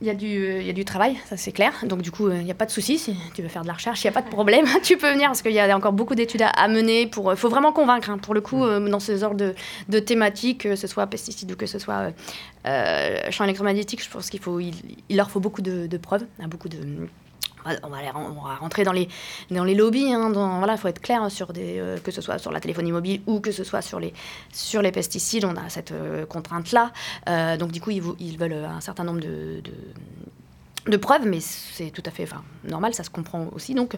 Il 0.00 0.06
y, 0.06 0.10
a 0.10 0.14
du, 0.14 0.58
il 0.60 0.66
y 0.66 0.70
a 0.70 0.72
du 0.72 0.84
travail, 0.84 1.16
ça 1.26 1.36
c'est 1.36 1.52
clair. 1.52 1.72
Donc 1.84 2.00
du 2.00 2.10
coup, 2.10 2.30
il 2.30 2.42
n'y 2.42 2.50
a 2.50 2.54
pas 2.54 2.66
de 2.66 2.70
souci. 2.70 2.98
Si 2.98 3.14
tu 3.34 3.42
veux 3.42 3.48
faire 3.48 3.62
de 3.62 3.66
la 3.66 3.74
recherche, 3.74 4.02
il 4.02 4.06
n'y 4.06 4.10
a 4.10 4.12
pas 4.12 4.22
de 4.22 4.30
problème. 4.30 4.66
tu 4.82 4.96
peux 4.96 5.10
venir 5.12 5.26
parce 5.26 5.42
qu'il 5.42 5.52
y 5.52 5.60
a 5.60 5.76
encore 5.76 5.92
beaucoup 5.92 6.14
d'études 6.14 6.42
à, 6.42 6.68
mener. 6.68 7.02
Il 7.02 7.36
faut 7.36 7.48
vraiment 7.48 7.72
convaincre. 7.72 8.10
Hein. 8.10 8.18
Pour 8.18 8.34
le 8.34 8.40
coup, 8.40 8.64
mm. 8.64 8.88
dans 8.88 9.00
ces 9.00 9.22
ordres 9.22 9.36
de, 9.36 9.54
de, 9.88 9.98
thématiques, 9.98 10.62
que 10.62 10.76
ce 10.76 10.86
soit 10.86 11.06
pesticides 11.06 11.52
ou 11.52 11.56
que 11.56 11.66
ce 11.66 11.78
soit 11.78 12.12
euh, 12.66 13.30
champ 13.30 13.44
électromagnétique, 13.44 14.02
je 14.02 14.10
pense 14.10 14.30
qu'il 14.30 14.40
faut, 14.40 14.58
il, 14.58 14.74
leur 15.10 15.30
faut 15.30 15.40
beaucoup 15.40 15.62
de, 15.62 15.86
de 15.86 15.96
preuves, 15.96 16.24
hein, 16.40 16.48
beaucoup 16.48 16.68
de 16.68 16.78
on 17.82 17.88
va, 17.88 18.54
rentrer 18.56 18.84
dans 18.84 18.92
les, 18.92 19.08
dans 19.50 19.64
les 19.64 19.74
lobbies. 19.74 20.12
Hein, 20.12 20.30
voilà, 20.30 20.74
il 20.74 20.78
faut 20.78 20.88
être 20.88 21.00
clair 21.00 21.30
sur 21.30 21.52
des, 21.52 21.78
euh, 21.78 21.98
que 21.98 22.10
ce 22.10 22.20
soit 22.20 22.38
sur 22.38 22.52
la 22.52 22.60
téléphonie 22.60 22.92
mobile 22.92 23.22
ou 23.26 23.40
que 23.40 23.52
ce 23.52 23.64
soit 23.64 23.82
sur 23.82 24.00
les, 24.00 24.12
pesticides. 24.92 25.44
On 25.44 25.56
a 25.56 25.68
cette 25.68 25.92
euh, 25.92 26.26
contrainte-là. 26.26 26.92
Euh, 27.28 27.56
donc, 27.56 27.72
du 27.72 27.80
coup, 27.80 27.90
ils, 27.90 28.38
veulent 28.38 28.64
un 28.64 28.80
certain 28.80 29.04
nombre 29.04 29.20
de, 29.20 29.62
de, 30.86 30.96
preuves, 30.96 31.26
mais 31.26 31.40
c'est 31.40 31.90
tout 31.90 32.02
à 32.06 32.10
fait 32.10 32.28
normal, 32.64 32.94
ça 32.94 33.04
se 33.04 33.10
comprend 33.10 33.48
aussi. 33.52 33.74
Donc, 33.74 33.96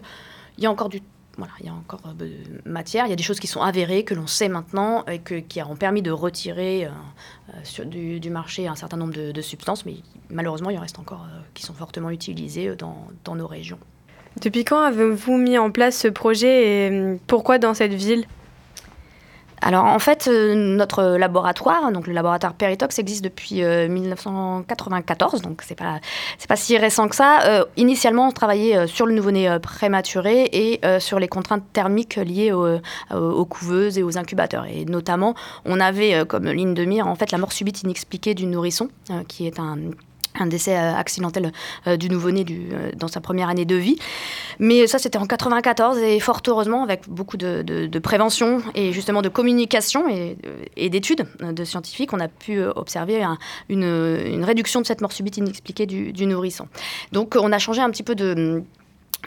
il 0.57 0.63
y 0.63 0.67
a 0.67 0.71
encore 0.71 0.89
du 0.89 1.01
voilà, 1.37 1.53
il 1.59 1.65
y 1.65 1.69
a 1.69 1.73
encore 1.73 2.01
euh, 2.05 2.27
matière. 2.65 3.05
Il 3.05 3.09
y 3.09 3.13
a 3.13 3.15
des 3.15 3.23
choses 3.23 3.39
qui 3.39 3.47
sont 3.47 3.61
avérées, 3.61 4.03
que 4.03 4.13
l'on 4.13 4.27
sait 4.27 4.49
maintenant, 4.49 5.03
et 5.07 5.19
qui 5.19 5.61
ont 5.63 5.75
permis 5.75 6.01
de 6.01 6.11
retirer 6.11 6.85
euh, 6.85 6.89
euh, 6.89 7.59
sur, 7.63 7.85
du, 7.85 8.29
marché 8.29 8.67
un 8.67 8.75
certain 8.75 8.97
nombre 8.97 9.13
de, 9.13 9.41
substances, 9.41 9.85
mais 9.85 9.95
malheureusement, 10.29 10.69
il 10.69 10.77
en 10.77 10.81
reste 10.81 10.99
encore 10.99 11.25
qui 11.53 11.63
sont 11.63 11.73
fortement 11.73 12.09
utilisées 12.09 12.75
dans, 12.75 13.07
dans 13.23 13.35
nos 13.35 13.47
régions. 13.47 13.79
Depuis 14.41 14.63
quand 14.63 14.81
avez-vous 14.81 15.37
mis 15.37 15.57
en 15.57 15.69
place 15.69 15.97
ce 15.97 16.07
projet 16.07 16.87
et 16.87 17.19
pourquoi 17.27 17.59
dans 17.59 17.73
cette 17.73 17.93
ville? 17.93 18.25
Alors 19.63 19.85
en 19.85 19.99
fait, 19.99 20.27
euh, 20.27 20.55
notre 20.55 21.03
laboratoire, 21.03 21.91
donc 21.91 22.07
le 22.07 22.13
laboratoire 22.13 22.53
Peritox, 22.53 22.99
existe 22.99 23.23
depuis 23.23 23.61
1994, 23.63 25.39
euh, 25.39 25.43
donc 25.43 25.61
c'est 25.65 25.75
pas 25.75 25.99
c'est 26.37 26.49
pas 26.49 26.57
si 26.57 26.77
récent 26.77 27.07
que 27.07 27.15
ça. 27.15 27.39
Euh, 27.45 27.63
initialement, 27.77 28.27
on 28.27 28.31
travaillait 28.31 28.87
sur 28.87 29.05
le 29.05 29.13
nouveau-né 29.13 29.57
prématuré 29.61 30.49
et 30.51 30.81
sur 30.99 31.19
les 31.19 31.27
contraintes 31.27 31.63
thermiques 31.71 32.17
liées 32.17 32.51
aux, 32.51 33.45
couveuses 33.45 33.97
et 33.97 34.03
aux 34.03 34.17
incubateurs. 34.17 34.65
Et 34.65 34.85
notamment, 34.85 35.33
on 35.65 35.79
avait 35.79 36.25
comme 36.25 36.45
ligne 36.49 36.73
de 36.73 36.85
mire 36.85 37.07
en 37.07 37.15
fait 37.15 37.31
la 37.31 37.37
mort 37.37 37.53
subite 37.53 37.83
inexpliquée 37.83 38.33
du 38.33 38.45
nourrisson, 38.45 38.89
qui 39.27 39.47
est 39.47 39.59
un 39.59 39.77
un 40.39 40.47
décès 40.47 40.77
euh, 40.77 40.95
accidentel 40.95 41.51
euh, 41.87 41.97
du 41.97 42.09
nouveau-né 42.09 42.45
euh, 42.49 42.91
dans 42.95 43.07
sa 43.07 43.21
première 43.21 43.49
année 43.49 43.65
de 43.65 43.75
vie. 43.75 43.97
Mais 44.59 44.87
ça, 44.87 44.99
c'était 44.99 45.17
en 45.17 45.25
94 45.25 45.97
et 45.99 46.19
fort 46.19 46.41
heureusement, 46.47 46.83
avec 46.83 47.07
beaucoup 47.07 47.37
de, 47.37 47.99
prévention 47.99 48.61
et 48.75 48.91
justement 48.91 49.21
de 49.21 49.29
communication 49.29 50.05
et, 50.09 50.89
d'études 50.89 51.25
de 51.39 51.63
scientifiques, 51.63 52.11
on 52.11 52.19
a 52.19 52.27
pu 52.27 52.61
observer 52.61 53.25
une, 53.69 54.43
réduction 54.43 54.81
de 54.81 54.85
cette 54.85 55.01
mort 55.01 55.11
subite 55.11 55.37
inexpliquée 55.37 55.85
du, 55.85 56.11
du 56.11 56.25
nourrisson. 56.25 56.67
Donc, 57.11 57.35
on 57.39 57.51
a 57.51 57.59
changé 57.59 57.81
un 57.81 57.89
petit 57.89 58.03
peu 58.03 58.15
de 58.15 58.63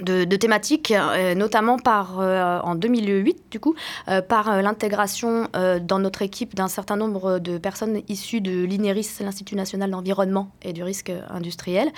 de, 0.01 0.37
thématiques, 0.37 0.93
euh, 0.93 1.35
notamment 1.35 1.79
par, 1.79 2.21
euh, 2.21 2.61
en 2.61 2.75
2008, 2.75 3.45
du 3.51 3.61
coup, 3.61 3.75
euh, 4.09 4.21
par 4.21 4.63
l'intégration 4.63 5.49
dans 5.81 5.99
notre 5.99 6.23
équipe 6.23 6.55
d'un 6.55 6.69
certain 6.69 6.97
nombre 6.97 7.39
de 7.39 7.59
personnes 7.59 8.03
issues 8.09 8.41
de 8.41 8.65
l'INERIS, 8.65 9.21
l'Institut 9.21 9.55
national 9.55 9.91
d'environnement 9.91 10.51
et 10.63 10.73
du 10.73 10.83
risque 10.83 11.13
industriel. 11.31 11.91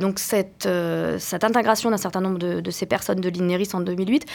donc 0.00 0.18
cette, 0.18 0.68
cette 1.18 1.44
intégration 1.44 1.90
d'un 1.90 1.96
certain 1.96 2.20
nombre 2.20 2.38
de, 2.38 2.70
ces 2.70 2.86
personnes 2.86 3.20
de 3.20 3.28
l'INERIS 3.28 3.74
en 3.74 3.80
2008 3.80 4.26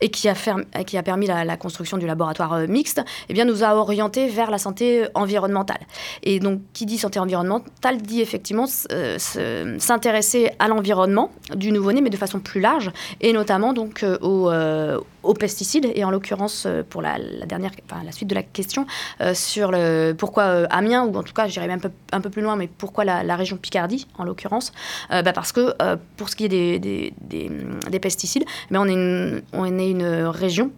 et 0.00 0.10
qui 0.10 0.28
a, 0.28 1.02
permis 1.02 1.26
la, 1.26 1.56
construction 1.56 1.98
du 1.98 2.06
laboratoire 2.06 2.66
mixte, 2.68 3.02
eh 3.28 3.34
bien, 3.34 3.44
nous 3.44 3.64
a 3.64 3.74
orientés 3.74 4.28
vers 4.28 4.50
la 4.50 4.58
santé 4.58 5.06
environnementale. 5.14 5.80
Et 6.22 6.40
donc, 6.40 6.60
qui 6.72 6.86
dit 6.86 6.98
santé 6.98 7.18
environnementale 7.18 8.00
dit 8.00 8.20
effectivement 8.20 8.66
s'intéresser 8.66 10.50
à 10.58 10.68
l'environnement 10.68 11.30
du 11.54 11.72
nouveau-né, 11.72 12.00
mais 12.00 12.10
de 12.10 12.16
façon 12.16 12.37
plus 12.40 12.60
large, 12.60 12.90
et 13.20 13.32
notamment 13.32 13.72
donc 13.72 14.02
euh, 14.02 14.18
euh, 14.22 15.00
aux, 15.22 15.34
pesticides, 15.34 15.90
et 15.94 16.04
en 16.04 16.10
l'occurrence 16.10 16.64
euh, 16.66 16.82
pour 16.88 17.02
la, 17.02 17.18
dernière, 17.46 17.72
enfin, 17.90 18.02
la 18.04 18.12
suite 18.12 18.28
de 18.28 18.34
la 18.34 18.42
question 18.42 18.86
sur 19.34 19.70
le 19.70 20.14
pourquoi 20.16 20.66
Amiens, 20.70 21.04
ou 21.04 21.16
en 21.16 21.22
tout 21.22 21.32
cas 21.32 21.48
j'irai 21.48 21.66
même 21.66 21.78
un 21.78 21.88
peu, 21.88 21.90
un 22.12 22.20
peu 22.20 22.30
plus 22.30 22.42
loin, 22.42 22.56
mais 22.56 22.68
pourquoi 22.68 23.04
la, 23.04 23.36
région 23.36 23.56
Picardie 23.56 24.06
en 24.18 24.24
l'occurrence, 24.24 24.72
bah, 25.10 25.32
parce 25.32 25.52
que 25.52 25.74
pour 26.16 26.28
ce 26.28 26.36
qui 26.36 26.44
est 26.44 26.48
des, 26.48 26.78
des, 26.78 27.12
des, 27.20 28.00
pesticides, 28.00 28.44
mais 28.70 28.78
on 28.78 28.86
est 28.86 28.92
une, 28.92 29.42
on 29.52 29.78
est 29.78 29.90
une 29.90 30.24
région 30.26 30.70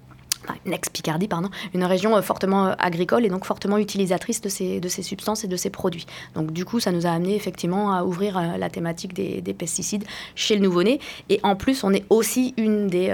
une 0.67 0.73
ex-Picardie, 0.73 1.29
pardon, 1.29 1.51
une 1.75 1.85
région 1.85 2.17
euh, 2.17 2.23
fortement 2.23 2.67
euh, 2.67 2.73
agricole 2.79 3.25
et 3.25 3.29
donc 3.29 3.45
fortement 3.45 3.79
utilisatrice 3.79 4.41
de 4.41 4.49
ces, 4.49 4.81
de 4.81 4.89
ces 4.89 5.03
substances 5.03 5.45
et 5.45 5.49
de 5.49 5.57
ces 5.57 5.71
produits. 5.71 6.07
Donc 6.35 6.53
du 6.53 6.65
coup, 6.65 6.81
ça 6.81 6.93
nous 6.93 7.07
a 7.07 7.11
amené 7.11 7.35
effectivement 7.35 7.95
à 7.95 8.05
ouvrir 8.05 8.37
euh, 8.37 8.57
la 8.57 8.71
thématique 8.71 9.15
des, 9.15 9.41
pesticides 9.51 10.05
chez 10.37 10.55
le 10.55 10.63
nouveau-né. 10.63 11.01
Et 11.29 11.41
en 11.43 11.57
plus, 11.57 11.83
on 11.83 11.93
est 11.93 12.05
aussi 12.09 12.55
une 12.57 12.87
des, 12.87 13.13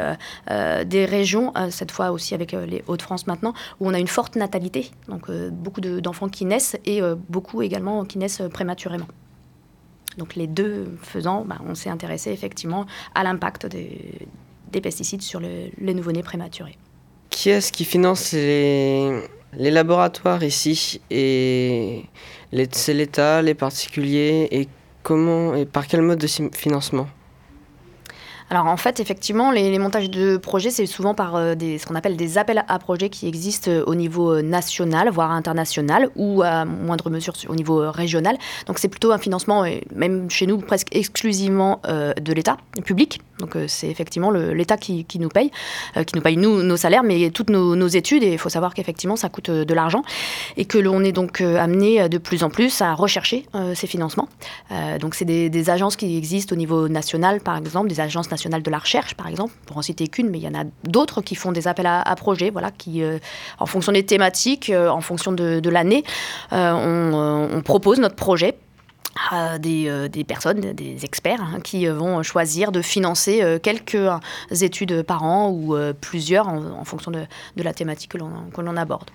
des 0.84 1.04
régions, 1.06 1.52
cette 1.70 1.90
fois 1.90 2.10
aussi 2.10 2.34
avec 2.34 2.52
les 2.52 2.84
Hauts-de-France 2.86 3.26
maintenant, 3.26 3.54
où 3.80 3.88
on 3.88 3.94
a 3.94 3.98
une 3.98 4.06
forte 4.06 4.36
natalité, 4.36 4.90
donc 5.08 5.30
beaucoup 5.30 5.80
d'enfants 5.80 6.28
qui 6.28 6.44
naissent 6.44 6.76
et 6.84 7.00
beaucoup 7.30 7.62
également 7.62 8.04
qui 8.04 8.18
naissent 8.18 8.42
prématurément. 8.52 9.06
Donc 10.18 10.34
les 10.34 10.46
deux 10.46 10.98
faisant, 11.00 11.44
bah, 11.46 11.56
on 11.66 11.74
s'est 11.74 11.90
intéressé 11.90 12.30
effectivement 12.30 12.84
à 13.14 13.24
l'impact 13.24 13.66
des, 13.66 14.28
des, 14.70 14.80
pesticides 14.82 15.22
sur 15.22 15.40
le, 15.40 15.70
le 15.78 15.92
nouveau-né 15.94 16.22
prématuré 16.22 16.76
qui 17.46 17.50
est-ce 17.50 17.70
qui 17.70 17.84
finance 17.84 18.32
les, 18.32 19.22
laboratoires 19.56 20.42
ici 20.42 21.00
et 21.12 22.02
c'est 22.72 22.92
l'État, 22.92 23.40
les 23.40 23.54
particuliers 23.54 24.48
et 24.50 24.66
comment 25.04 25.54
et 25.54 25.64
par 25.64 25.86
quel 25.86 26.02
mode 26.02 26.18
de 26.18 26.26
financement? 26.26 27.06
Alors 28.50 28.66
en 28.66 28.76
fait, 28.76 28.98
effectivement, 28.98 29.52
les, 29.52 29.78
montages 29.78 30.10
de 30.10 30.36
projets, 30.36 30.70
c'est 30.70 30.86
souvent 30.86 31.14
par 31.14 31.36
euh, 31.36 31.54
ce 31.54 31.86
qu'on 31.86 31.94
appelle 31.94 32.16
des 32.16 32.36
appels 32.36 32.64
à 32.66 32.78
projets 32.80 33.10
qui 33.10 33.28
existent 33.28 33.70
euh, 33.70 33.84
au 33.86 33.94
niveau 33.94 34.34
euh, 34.34 34.42
national, 34.42 35.08
voire 35.10 35.30
international, 35.30 36.10
ou 36.16 36.42
à 36.42 36.64
moindre 36.64 37.10
mesure 37.10 37.34
au 37.48 37.54
niveau 37.54 37.90
régional. 37.92 38.36
Donc 38.66 38.80
c'est 38.80 38.88
plutôt 38.88 39.12
un 39.12 39.18
financement, 39.18 39.64
même 39.94 40.28
chez 40.30 40.46
nous, 40.46 40.58
presque 40.58 40.88
exclusivement 40.90 41.80
de 41.84 42.32
l'État 42.32 42.56
public 42.84 43.20
Donc 43.38 43.56
c'est 43.68 43.88
effectivement 43.88 44.30
l'État 44.30 44.76
qui, 44.76 45.06
nous 45.18 45.28
paye, 45.28 45.50
qui 46.06 46.14
nous 46.14 46.22
paye 46.22 46.36
nos 46.36 46.76
salaires, 46.76 47.02
mais 47.02 47.30
toutes 47.30 47.50
nos, 47.50 47.86
études. 47.86 48.22
Et 48.22 48.32
il 48.32 48.38
faut 48.38 48.48
savoir 48.48 48.74
qu'effectivement 48.74 49.16
ça 49.16 49.28
coûte 49.28 49.50
de 49.50 49.74
l'argent 49.74 50.02
et 50.56 50.64
que 50.64 50.78
l'on 50.78 51.02
est 51.04 51.12
donc 51.12 51.40
amené 51.40 52.08
de 52.08 52.18
plus 52.18 52.42
en 52.42 52.50
plus 52.50 52.80
à 52.80 52.94
rechercher 52.94 53.46
ces 53.74 53.86
financements. 53.86 54.28
donc 55.00 55.14
c'est 55.14 55.24
des, 55.24 55.50
des, 55.50 55.70
agences 55.70 55.96
qui 55.96 56.16
existent 56.16 56.54
au 56.54 56.58
niveau 56.58 56.88
national, 56.88 57.40
par 57.40 57.56
exemple, 57.56 57.88
des 57.88 58.00
agences 58.00 58.30
nationales 58.30 58.62
de 58.62 58.70
la 58.70 58.78
recherche, 58.78 59.14
par 59.14 59.28
exemple, 59.28 59.52
pour 59.66 59.76
en 59.76 59.82
citer 59.82 60.08
qu'une, 60.08 60.30
mais 60.30 60.38
il 60.38 60.44
y 60.44 60.48
en 60.48 60.54
a 60.54 60.64
d'autres 60.84 61.22
qui 61.22 61.34
font 61.34 61.52
des 61.52 61.68
appels 61.68 61.86
à, 61.86 62.14
projets, 62.16 62.50
voilà, 62.50 62.70
qui 62.70 63.02
en 63.58 63.66
fonction 63.66 63.92
des 63.92 64.04
thématiques, 64.04 64.72
en 64.74 65.00
fonction 65.00 65.32
de, 65.32 65.68
l'année, 65.68 66.04
on 66.52 67.62
propose 67.64 67.98
notre 67.98 68.16
projet 68.16 68.56
à 69.30 69.58
des, 69.58 69.88
euh, 69.88 70.08
des, 70.08 70.24
personnes, 70.24 70.60
des 70.60 71.04
experts, 71.04 71.40
hein, 71.42 71.60
qui 71.62 71.86
vont 71.86 72.22
choisir 72.22 72.72
de 72.72 72.82
financer 72.82 73.42
euh, 73.42 73.58
quelques 73.58 73.96
études 74.50 75.02
par 75.02 75.24
an 75.24 75.50
ou 75.50 75.74
euh, 75.74 75.92
plusieurs 75.98 76.48
en, 76.48 76.84
fonction 76.84 77.10
de, 77.10 77.20
de, 77.56 77.62
la 77.62 77.72
thématique 77.72 78.12
que 78.12 78.18
l'on 78.60 78.76
aborde. 78.76 79.10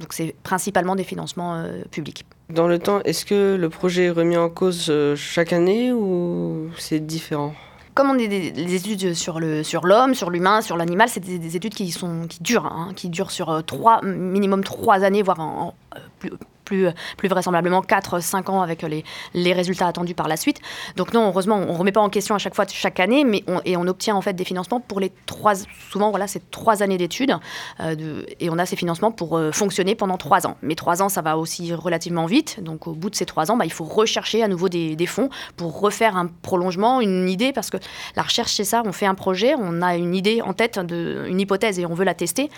Donc 0.00 0.12
c'est 0.12 0.34
principalement 0.42 0.96
des 0.96 1.04
financements 1.04 1.64
publics. 1.90 2.24
Dans 2.48 2.66
le 2.66 2.78
temps, 2.78 3.00
est-ce 3.04 3.26
que 3.26 3.56
le 3.56 3.68
projet 3.68 4.06
est 4.06 4.10
remis 4.10 4.36
en 4.36 4.48
cause 4.48 4.90
chaque 5.16 5.52
année 5.52 5.92
ou 5.92 6.70
c'est 6.78 7.00
différent? 7.00 7.54
Comme 7.94 8.10
on 8.10 8.18
est 8.18 8.26
des, 8.26 8.74
études 8.74 9.12
sur 9.12 9.38
le 9.38 9.62
sur 9.62 9.84
l'homme, 9.84 10.14
sur 10.14 10.30
l'humain, 10.30 10.62
sur 10.62 10.78
l'animal, 10.78 11.10
c'est 11.10 11.20
des, 11.20 11.56
études 11.56 11.74
qui 11.74 11.90
sont 11.90 12.26
qui 12.26 12.42
durent, 12.42 12.66
hein, 12.66 12.92
qui 12.96 13.10
durent 13.10 13.30
sur 13.30 13.62
trois 13.66 14.00
minimum 14.02 14.64
trois 14.64 15.04
années, 15.04 15.22
voire 15.22 15.40
en, 15.40 15.74
plus, 16.18 16.30
plus, 16.72 16.88
plus 17.18 17.28
vraisemblablement 17.28 17.82
4-5 17.82 18.50
ans 18.50 18.62
avec 18.62 18.82
les, 18.82 19.04
les, 19.34 19.52
résultats 19.52 19.86
attendus 19.86 20.14
par 20.14 20.26
la 20.26 20.38
suite. 20.38 20.58
Donc 20.96 21.12
non, 21.12 21.28
heureusement, 21.28 21.56
on 21.56 21.72
ne 21.72 21.78
remet 21.78 21.92
pas 21.92 22.00
en 22.00 22.08
question 22.08 22.34
à 22.34 22.38
chaque 22.38 22.54
fois, 22.54 22.64
chaque 22.66 22.98
année, 22.98 23.24
mais 23.24 23.44
on, 23.46 23.60
et 23.66 23.76
on 23.76 23.86
obtient 23.86 24.16
en 24.16 24.22
fait 24.22 24.32
des 24.32 24.44
financements 24.44 24.80
pour 24.80 24.98
les 24.98 25.12
trois, 25.26 25.52
souvent 25.90 26.08
voilà, 26.10 26.26
c'est 26.26 26.50
trois 26.50 26.82
années 26.82 26.96
d'études, 26.96 27.36
euh, 27.80 28.22
et 28.40 28.48
on 28.48 28.58
a 28.58 28.64
ces 28.64 28.76
financements 28.76 29.12
pour 29.12 29.36
euh, 29.36 29.52
fonctionner 29.52 29.94
pendant 29.94 30.16
trois 30.16 30.46
ans. 30.46 30.56
Mais 30.62 30.74
trois 30.74 31.02
ans, 31.02 31.10
ça 31.10 31.20
va 31.20 31.36
aussi 31.36 31.74
relativement 31.74 32.24
vite, 32.24 32.62
donc 32.62 32.86
au 32.86 32.92
bout 32.92 33.10
de 33.10 33.16
ces 33.16 33.26
trois 33.26 33.50
ans, 33.50 33.56
bah, 33.58 33.66
il 33.66 33.72
faut 33.72 33.84
rechercher 33.84 34.42
à 34.42 34.48
nouveau 34.48 34.70
des, 34.70 34.96
des, 34.96 35.06
fonds 35.06 35.28
pour 35.56 35.78
refaire 35.78 36.16
un 36.16 36.28
prolongement, 36.40 37.02
une 37.02 37.28
idée, 37.28 37.52
parce 37.52 37.68
que 37.68 37.76
la 38.16 38.22
recherche, 38.22 38.54
c'est 38.54 38.64
ça, 38.64 38.82
on 38.86 38.92
fait 38.92 39.06
un 39.06 39.14
projet, 39.14 39.54
on 39.58 39.82
a 39.82 39.96
une 39.96 40.14
idée 40.14 40.40
en 40.40 40.54
tête, 40.54 40.78
de, 40.78 41.26
une 41.28 41.40
hypothèse, 41.40 41.78
et 41.78 41.84
on 41.84 41.92
veut 41.92 42.04
la 42.04 42.14
tester, 42.14 42.48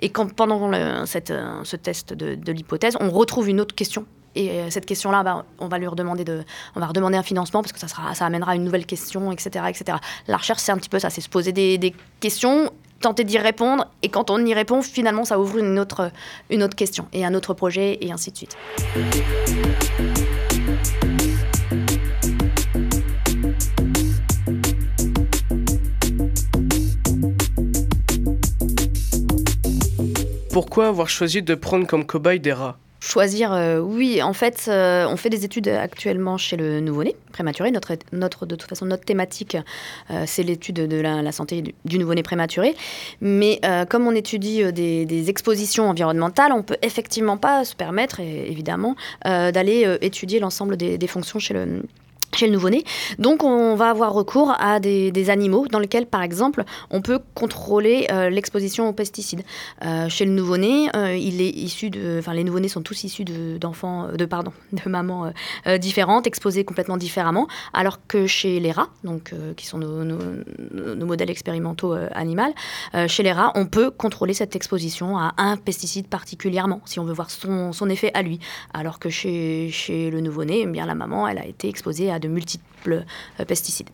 et 0.00 0.10
quand 0.10 0.32
pendant 0.32 0.68
le, 0.68 1.06
cette, 1.06 1.32
ce 1.64 1.76
test 1.76 2.12
de, 2.12 2.36
de 2.36 2.52
l'hypothèse, 2.52 2.96
on 3.00 3.10
retrouve 3.10 3.48
une 3.48 3.60
autre 3.60 3.63
question. 3.72 4.06
Et 4.34 4.50
euh, 4.50 4.70
cette 4.70 4.86
question-là, 4.86 5.22
bah, 5.22 5.44
on 5.58 5.68
va 5.68 5.78
lui 5.78 5.86
redemander 5.86 6.24
de, 6.24 6.44
on 6.74 6.80
va 6.80 6.86
redemander 6.86 7.16
un 7.16 7.22
financement 7.22 7.62
parce 7.62 7.72
que 7.72 7.78
ça 7.78 7.88
sera, 7.88 8.14
ça 8.14 8.26
amènera 8.26 8.56
une 8.56 8.64
nouvelle 8.64 8.86
question, 8.86 9.30
etc., 9.30 9.66
etc. 9.68 9.98
La 10.26 10.36
recherche, 10.36 10.60
c'est 10.60 10.72
un 10.72 10.76
petit 10.76 10.88
peu 10.88 10.98
ça, 10.98 11.10
c'est 11.10 11.20
se 11.20 11.28
poser 11.28 11.52
des, 11.52 11.78
des 11.78 11.94
questions, 12.20 12.70
tenter 13.00 13.24
d'y 13.24 13.38
répondre, 13.38 13.86
et 14.02 14.08
quand 14.08 14.30
on 14.30 14.44
y 14.44 14.54
répond, 14.54 14.82
finalement, 14.82 15.24
ça 15.24 15.38
ouvre 15.38 15.58
une 15.58 15.78
autre, 15.78 16.10
une 16.50 16.62
autre 16.62 16.74
question 16.74 17.06
et 17.12 17.24
un 17.24 17.34
autre 17.34 17.54
projet, 17.54 17.98
et 18.00 18.10
ainsi 18.10 18.32
de 18.32 18.36
suite. 18.36 18.56
Pourquoi 30.50 30.86
avoir 30.86 31.08
choisi 31.08 31.42
de 31.42 31.54
prendre 31.54 31.86
comme 31.86 32.06
cobaye 32.06 32.40
des 32.40 32.52
rats? 32.52 32.78
Choisir, 33.04 33.52
euh, 33.52 33.80
oui. 33.80 34.22
En 34.22 34.32
fait, 34.32 34.64
euh, 34.66 35.06
on 35.06 35.18
fait 35.18 35.28
des 35.28 35.44
études 35.44 35.68
actuellement 35.68 36.38
chez 36.38 36.56
le 36.56 36.80
nouveau-né 36.80 37.14
prématuré. 37.32 37.70
Notre, 37.70 38.46
de 38.46 38.56
toute 38.56 38.66
façon, 38.66 38.86
notre 38.86 39.04
thématique, 39.04 39.58
euh, 40.10 40.24
c'est 40.26 40.42
l'étude 40.42 40.76
de 40.76 40.96
la, 40.96 41.30
santé 41.30 41.74
du, 41.84 41.98
nouveau-né 41.98 42.22
prématuré. 42.22 42.74
Mais 43.20 43.60
comme 43.90 44.06
on 44.06 44.12
étudie 44.12 44.72
des, 44.72 45.28
expositions 45.28 45.90
environnementales, 45.90 46.52
on 46.52 46.62
peut 46.62 46.78
effectivement 46.80 47.36
pas 47.36 47.66
se 47.66 47.76
permettre, 47.76 48.20
évidemment, 48.20 48.96
d'aller 49.22 49.98
étudier 50.00 50.38
l'ensemble 50.38 50.78
des, 50.78 50.96
des, 50.96 51.06
fonctions 51.06 51.38
chez 51.38 51.52
le 51.52 51.82
chez 52.36 52.46
le 52.46 52.52
nouveau-né. 52.52 52.84
Donc 53.18 53.44
on 53.44 53.74
va 53.74 53.90
avoir 53.90 54.12
recours 54.12 54.54
à 54.58 54.80
des, 54.80 55.30
animaux 55.30 55.66
dans 55.68 55.78
lesquels, 55.78 56.06
par 56.06 56.22
exemple, 56.22 56.64
on 56.90 57.00
peut 57.00 57.18
contrôler 57.34 58.06
euh, 58.10 58.28
l'exposition 58.28 58.88
aux 58.88 58.92
pesticides. 58.92 59.42
Euh, 59.84 60.08
chez 60.08 60.26
le 60.26 60.32
nouveau-né, 60.32 60.90
euh, 60.94 61.16
il 61.16 61.40
est 61.40 61.48
issu 61.48 61.88
de, 61.88 62.16
enfin 62.18 62.34
les 62.34 62.44
nouveau-nés 62.44 62.68
sont 62.68 62.82
tous 62.82 63.04
issus 63.04 63.24
d'enfants, 63.24 64.08
de, 64.12 64.24
pardon, 64.26 64.52
de 64.72 64.88
mamans 64.88 65.32
différentes, 65.78 66.26
exposées 66.26 66.64
complètement 66.64 66.96
différemment, 66.96 67.48
alors 67.72 68.06
que 68.06 68.26
chez 68.26 68.60
les 68.60 68.72
rats, 68.72 68.88
donc 69.02 69.32
qui 69.56 69.66
sont 69.66 69.78
nos, 69.78 71.04
modèles 71.06 71.30
expérimentaux 71.30 71.94
animaux, 72.12 72.34
chez 73.06 73.22
les 73.22 73.32
rats, 73.32 73.52
on 73.54 73.66
peut 73.66 73.90
contrôler 73.90 74.34
cette 74.34 74.56
exposition 74.56 75.16
à 75.16 75.34
un 75.38 75.56
pesticide 75.56 76.08
particulièrement, 76.08 76.80
si 76.84 76.98
on 76.98 77.04
veut 77.04 77.12
voir 77.12 77.30
son, 77.30 77.72
son 77.72 77.88
effet 77.88 78.10
à 78.14 78.22
lui, 78.22 78.40
alors 78.72 78.98
que 78.98 79.08
chez, 79.08 79.70
chez 79.70 80.10
le 80.10 80.20
nouveau-né, 80.20 80.62
eh 80.62 80.66
bien 80.66 80.86
la 80.86 80.94
maman, 80.94 81.28
elle 81.28 81.38
a 81.38 81.46
été 81.46 81.68
exposée 81.68 82.10
à 82.10 82.18
de 82.24 82.28
multiples 82.28 83.04
euh, 83.40 83.44
pesticides. 83.44 83.90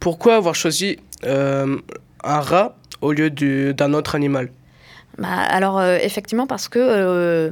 Pourquoi 0.00 0.36
avoir 0.36 0.54
choisi 0.54 0.98
euh, 1.24 1.78
un 2.24 2.40
rat 2.40 2.76
au 3.00 3.12
lieu 3.12 3.30
d'un 3.72 3.94
autre 3.94 4.14
animal? 4.14 4.50
Bah, 5.18 5.28
Alors, 5.28 5.78
euh, 5.78 5.98
effectivement, 6.00 6.46
parce 6.46 6.68
que 6.68 7.50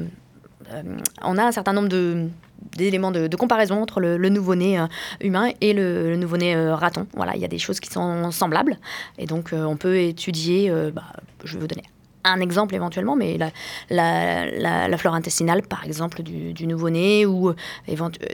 on 1.22 1.38
a 1.38 1.42
un 1.42 1.52
certain 1.52 1.72
nombre 1.72 1.88
de 1.88 2.28
d'éléments 2.76 3.10
de, 3.10 3.34
comparaison 3.36 3.82
entre 3.82 4.00
le, 4.00 4.28
nouveau-né 4.28 4.78
humain 5.20 5.50
et 5.60 5.72
le, 5.72 6.14
nouveau-né 6.14 6.54
raton. 6.70 7.08
Voilà, 7.14 7.34
il 7.34 7.40
y 7.40 7.44
a 7.44 7.48
des 7.48 7.58
choses 7.58 7.80
qui 7.80 7.90
sont 7.90 8.30
semblables. 8.30 8.78
Et 9.18 9.26
donc, 9.26 9.50
on 9.52 9.76
peut 9.76 9.96
étudier, 9.96 10.70
bah, 10.94 11.02
je 11.42 11.54
vais 11.54 11.60
vous 11.60 11.66
donner 11.66 11.82
un 12.22 12.38
exemple 12.38 12.74
éventuellement, 12.76 13.16
mais 13.16 13.38
la, 13.38 13.50
la, 13.88 14.88
la, 14.88 14.98
flore 14.98 15.14
intestinale, 15.14 15.62
par 15.62 15.84
exemple, 15.84 16.22
du, 16.22 16.52
du 16.52 16.68
nouveau-né, 16.68 17.26
ou 17.26 17.52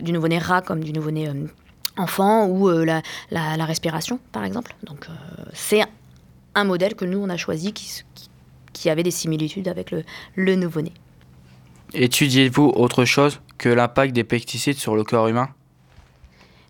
du 0.03 0.13
nouveau-né 0.13 0.39
rat 0.39 0.61
comme 0.61 0.85
du 0.85 0.93
nouveau-né 0.93 1.31
enfant 1.97 2.47
ou 2.47 2.69
euh, 2.69 2.85
la, 3.31 3.65
respiration, 3.65 4.19
par 4.33 4.45
exemple. 4.45 4.75
Donc, 4.83 5.07
euh, 5.09 5.13
c'est 5.53 5.83
un 6.55 6.65
modèle 6.65 6.95
que 6.95 7.05
nous, 7.05 7.19
on 7.19 7.29
a 7.29 7.37
choisi 7.37 7.73
qui, 7.73 8.91
avait 8.91 9.03
des 9.03 9.11
similitudes 9.11 9.69
avec 9.69 9.93
le 10.37 10.55
nouveau-né. 10.55 10.93
Étudiez-vous 11.95 12.73
autre 12.77 13.05
chose 13.05 13.41
que 13.59 13.69
l'impact 13.69 14.15
des 14.15 14.25
pesticides 14.25 14.77
sur 14.77 14.97
le 14.97 15.05
corps 15.05 15.29
humain? 15.29 15.49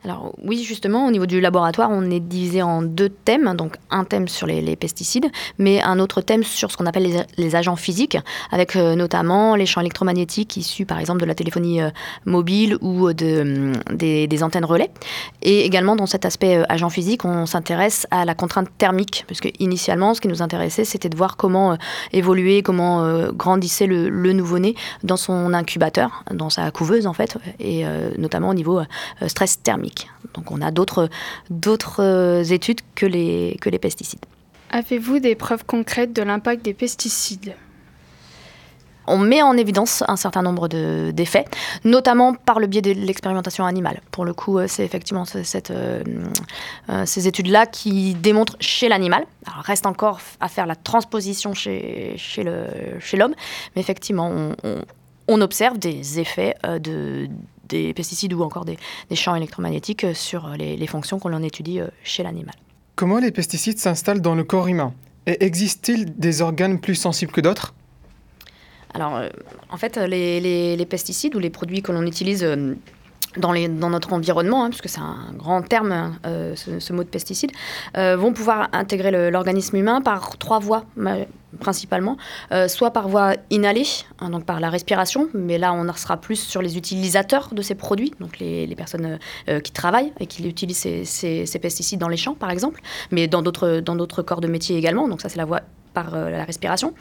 Alors 0.06 0.32
oui, 0.40 0.62
justement, 0.62 1.08
au 1.08 1.10
niveau 1.10 1.26
du 1.26 1.40
laboratoire, 1.40 1.90
on 1.90 2.10
est 2.12 2.20
divisé 2.20 2.62
en 2.62 2.80
deux 2.80 3.08
thèmes. 3.08 3.54
Donc 3.56 3.74
un 3.90 4.04
thème 4.04 4.28
sur 4.28 4.46
les, 4.46 4.76
pesticides, 4.76 5.26
mais 5.58 5.82
un 5.82 5.98
autre 5.98 6.20
thème 6.20 6.44
sur 6.44 6.70
ce 6.70 6.76
qu'on 6.76 6.86
appelle 6.86 7.26
les, 7.36 7.56
agents 7.56 7.74
physiques, 7.74 8.16
avec 8.52 8.76
euh, 8.76 8.94
notamment 8.94 9.56
les 9.56 9.66
champs 9.66 9.80
électromagnétiques 9.80 10.56
issus 10.56 10.86
par 10.86 10.98
exemple 11.00 11.20
de 11.20 11.24
la 11.24 11.34
téléphonie 11.34 11.80
euh, 11.80 11.90
mobile 12.24 12.76
ou 12.82 13.12
de, 13.12 13.40
hum, 13.40 13.96
des, 13.96 14.42
antennes 14.44 14.64
relais. 14.64 14.90
Et 15.42 15.64
également 15.64 15.96
dans 15.96 16.06
cet 16.06 16.24
aspect 16.24 16.58
euh, 16.58 16.64
agent 16.68 16.88
physique, 16.88 17.24
on 17.24 17.46
s'intéresse 17.46 18.06
à 18.12 18.24
la 18.24 18.36
contrainte 18.36 18.68
thermique, 18.78 19.24
puisque 19.26 19.50
initialement, 19.58 20.14
ce 20.14 20.20
qui 20.20 20.28
nous 20.28 20.40
intéressait, 20.40 20.84
c'était 20.84 21.08
de 21.08 21.16
voir 21.16 21.36
comment 21.36 21.76
évoluer, 22.12 22.62
comment 22.62 23.28
grandissait 23.32 23.86
le 23.86 24.32
nouveau-né 24.32 24.76
dans 25.02 25.16
son 25.16 25.52
incubateur, 25.52 26.22
dans 26.30 26.50
sa 26.50 26.70
couveuse 26.70 27.08
en 27.08 27.12
fait, 27.12 27.38
et 27.58 27.84
notamment 28.18 28.50
au 28.50 28.54
niveau 28.54 28.80
stress 29.26 29.62
thermique. 29.62 29.95
Donc 30.34 30.50
on 30.50 30.60
a 30.60 30.70
d'autres 30.70 31.08
euh, 32.00 32.44
études 32.44 32.80
que 32.94 33.06
les, 33.06 33.56
que 33.60 33.70
les 33.70 33.78
pesticides. 33.78 34.24
Avez-vous 34.70 35.20
des 35.20 35.34
preuves 35.34 35.64
concrètes 35.64 36.12
de 36.12 36.22
l'impact 36.22 36.64
des 36.64 36.74
pesticides? 36.74 37.54
On 39.08 39.18
met 39.18 39.40
en 39.40 39.56
évidence 39.56 40.02
un 40.08 40.16
certain 40.16 40.42
nombre 40.42 40.66
d'effets, 40.66 41.44
notamment 41.84 42.34
par 42.34 42.58
le 42.58 42.66
biais 42.66 42.82
de 42.82 42.90
l'expérimentation 42.90 43.64
animale. 43.64 44.00
Pour 44.10 44.24
le 44.24 44.34
coup, 44.34 44.58
euh, 44.58 44.66
c'est 44.66 44.84
effectivement 44.84 45.24
cette, 45.24 45.70
euh, 45.70 46.02
ces 47.04 47.28
études-là 47.28 47.66
qui 47.66 48.14
démontrent 48.14 48.56
chez 48.58 48.88
l'animal. 48.88 49.24
Alors, 49.46 49.62
reste 49.62 49.86
encore 49.86 50.20
à 50.40 50.48
faire 50.48 50.66
la 50.66 50.74
transposition 50.74 51.54
chez, 51.54 52.14
chez 52.16 52.42
l'homme, 52.42 52.66
chez 52.98 53.16
mais 53.16 53.80
effectivement, 53.80 54.28
on, 54.64 54.82
on, 55.28 55.40
observe 55.40 55.78
des 55.78 56.18
effets 56.18 56.54
de 56.64 57.28
des 57.68 57.94
pesticides 57.94 58.32
ou 58.32 58.42
encore 58.42 58.64
des, 58.64 58.76
champs 59.14 59.34
électromagnétiques 59.34 60.04
euh, 60.04 60.14
sur 60.14 60.48
les, 60.50 60.86
fonctions 60.86 61.18
qu'on 61.18 61.32
en 61.32 61.42
étudie 61.42 61.80
euh, 61.80 61.88
chez 62.02 62.22
l'animal. 62.22 62.54
Comment 62.94 63.18
les 63.18 63.30
pesticides 63.30 63.78
s'installent 63.78 64.20
dans 64.20 64.34
le 64.34 64.44
corps 64.44 64.68
humain? 64.68 64.94
Et 65.26 65.44
existe-t-il 65.44 66.16
des 66.16 66.42
organes 66.42 66.80
plus 66.80 66.94
sensibles 66.94 67.32
que 67.32 67.40
d'autres? 67.40 67.74
Alors, 68.94 69.16
euh, 69.16 69.28
en 69.70 69.76
fait, 69.76 69.96
les, 69.96 70.86
pesticides 70.88 71.34
ou 71.34 71.38
les 71.38 71.50
produits 71.50 71.82
que 71.82 71.92
l'on 71.92 72.06
utilise 72.06 72.46
dans, 73.36 73.90
notre 73.90 74.12
environnement, 74.12 74.64
hein, 74.64 74.68
puisque 74.70 74.88
c'est 74.88 75.00
un 75.00 75.32
grand 75.36 75.62
terme, 75.62 76.18
euh, 76.26 76.54
ce, 76.56 76.92
mot 76.92 77.04
de 77.04 77.08
pesticide, 77.08 77.52
euh, 77.96 78.16
vont 78.16 78.32
pouvoir 78.32 78.68
intégrer 78.72 79.30
l'organisme 79.30 79.76
humain 79.76 80.00
par 80.00 80.36
trois 80.38 80.58
voies 80.58 80.84
principalement, 81.60 82.18
euh, 82.52 82.68
soit 82.68 82.90
par 82.90 83.08
voie 83.08 83.34
inhalée, 83.50 83.86
hein, 84.18 84.28
donc 84.28 84.44
par 84.44 84.60
la 84.60 84.68
respiration, 84.68 85.28
mais 85.32 85.56
là 85.56 85.72
on 85.72 85.90
sera 85.94 86.18
plus 86.18 86.36
sur 86.36 86.60
les 86.60 86.76
utilisateurs 86.76 87.48
de 87.52 87.62
ces 87.62 87.74
produits, 87.74 88.12
donc 88.20 88.38
les, 88.38 88.74
personnes 88.76 89.18
qui 89.64 89.72
travaillent 89.72 90.12
et 90.20 90.26
qui 90.26 90.46
utilisent 90.46 90.76
ces, 90.76 91.46
ces, 91.46 91.58
pesticides 91.58 91.98
dans 91.98 92.08
les 92.08 92.18
champs 92.18 92.34
par 92.34 92.50
exemple, 92.50 92.82
mais 93.10 93.26
dans 93.26 93.40
d'autres 93.40 94.22
corps 94.22 94.42
de 94.42 94.48
métier 94.48 94.76
également, 94.76 95.08
donc 95.08 95.22
ça 95.22 95.30
c'est 95.30 95.38
la 95.38 95.46
voie 95.46 95.62
par 95.96 96.14
euh, 96.14 96.28
la 96.28 96.44
respiration, 96.44 96.92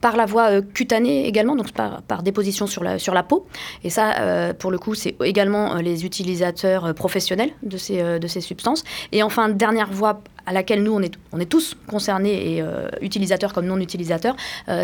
par 0.00 0.16
la 0.16 0.24
voie 0.24 0.46
euh, 0.52 0.62
cutanée 0.62 1.26
également, 1.26 1.54
donc 1.54 1.72
par, 1.72 2.22
déposition 2.22 2.66
sur 2.66 2.82
la, 2.82 2.98
sur 2.98 3.12
la 3.12 3.22
peau. 3.22 3.46
Et 3.84 3.90
ça, 3.90 4.20
euh, 4.20 4.54
pour 4.54 4.70
le 4.70 4.78
coup, 4.78 4.94
c'est 4.94 5.14
également 5.22 5.74
les 5.74 6.06
utilisateurs 6.06 6.94
professionnels 6.94 7.50
de 7.62 7.76
ces, 7.76 8.18
de 8.18 8.26
ces 8.26 8.40
substances. 8.40 8.84
Et 9.12 9.22
enfin, 9.22 9.50
dernière 9.50 9.90
voie 9.92 10.22
à 10.46 10.54
laquelle 10.54 10.82
nous, 10.82 10.92
on 10.92 11.02
est, 11.02 11.14
on 11.32 11.40
est 11.40 11.50
tous 11.56 11.76
concernés, 11.86 12.56
et 12.56 12.64
utilisateurs 13.02 13.52
comme 13.52 13.66
non 13.66 13.78
utilisateurs, 13.78 14.34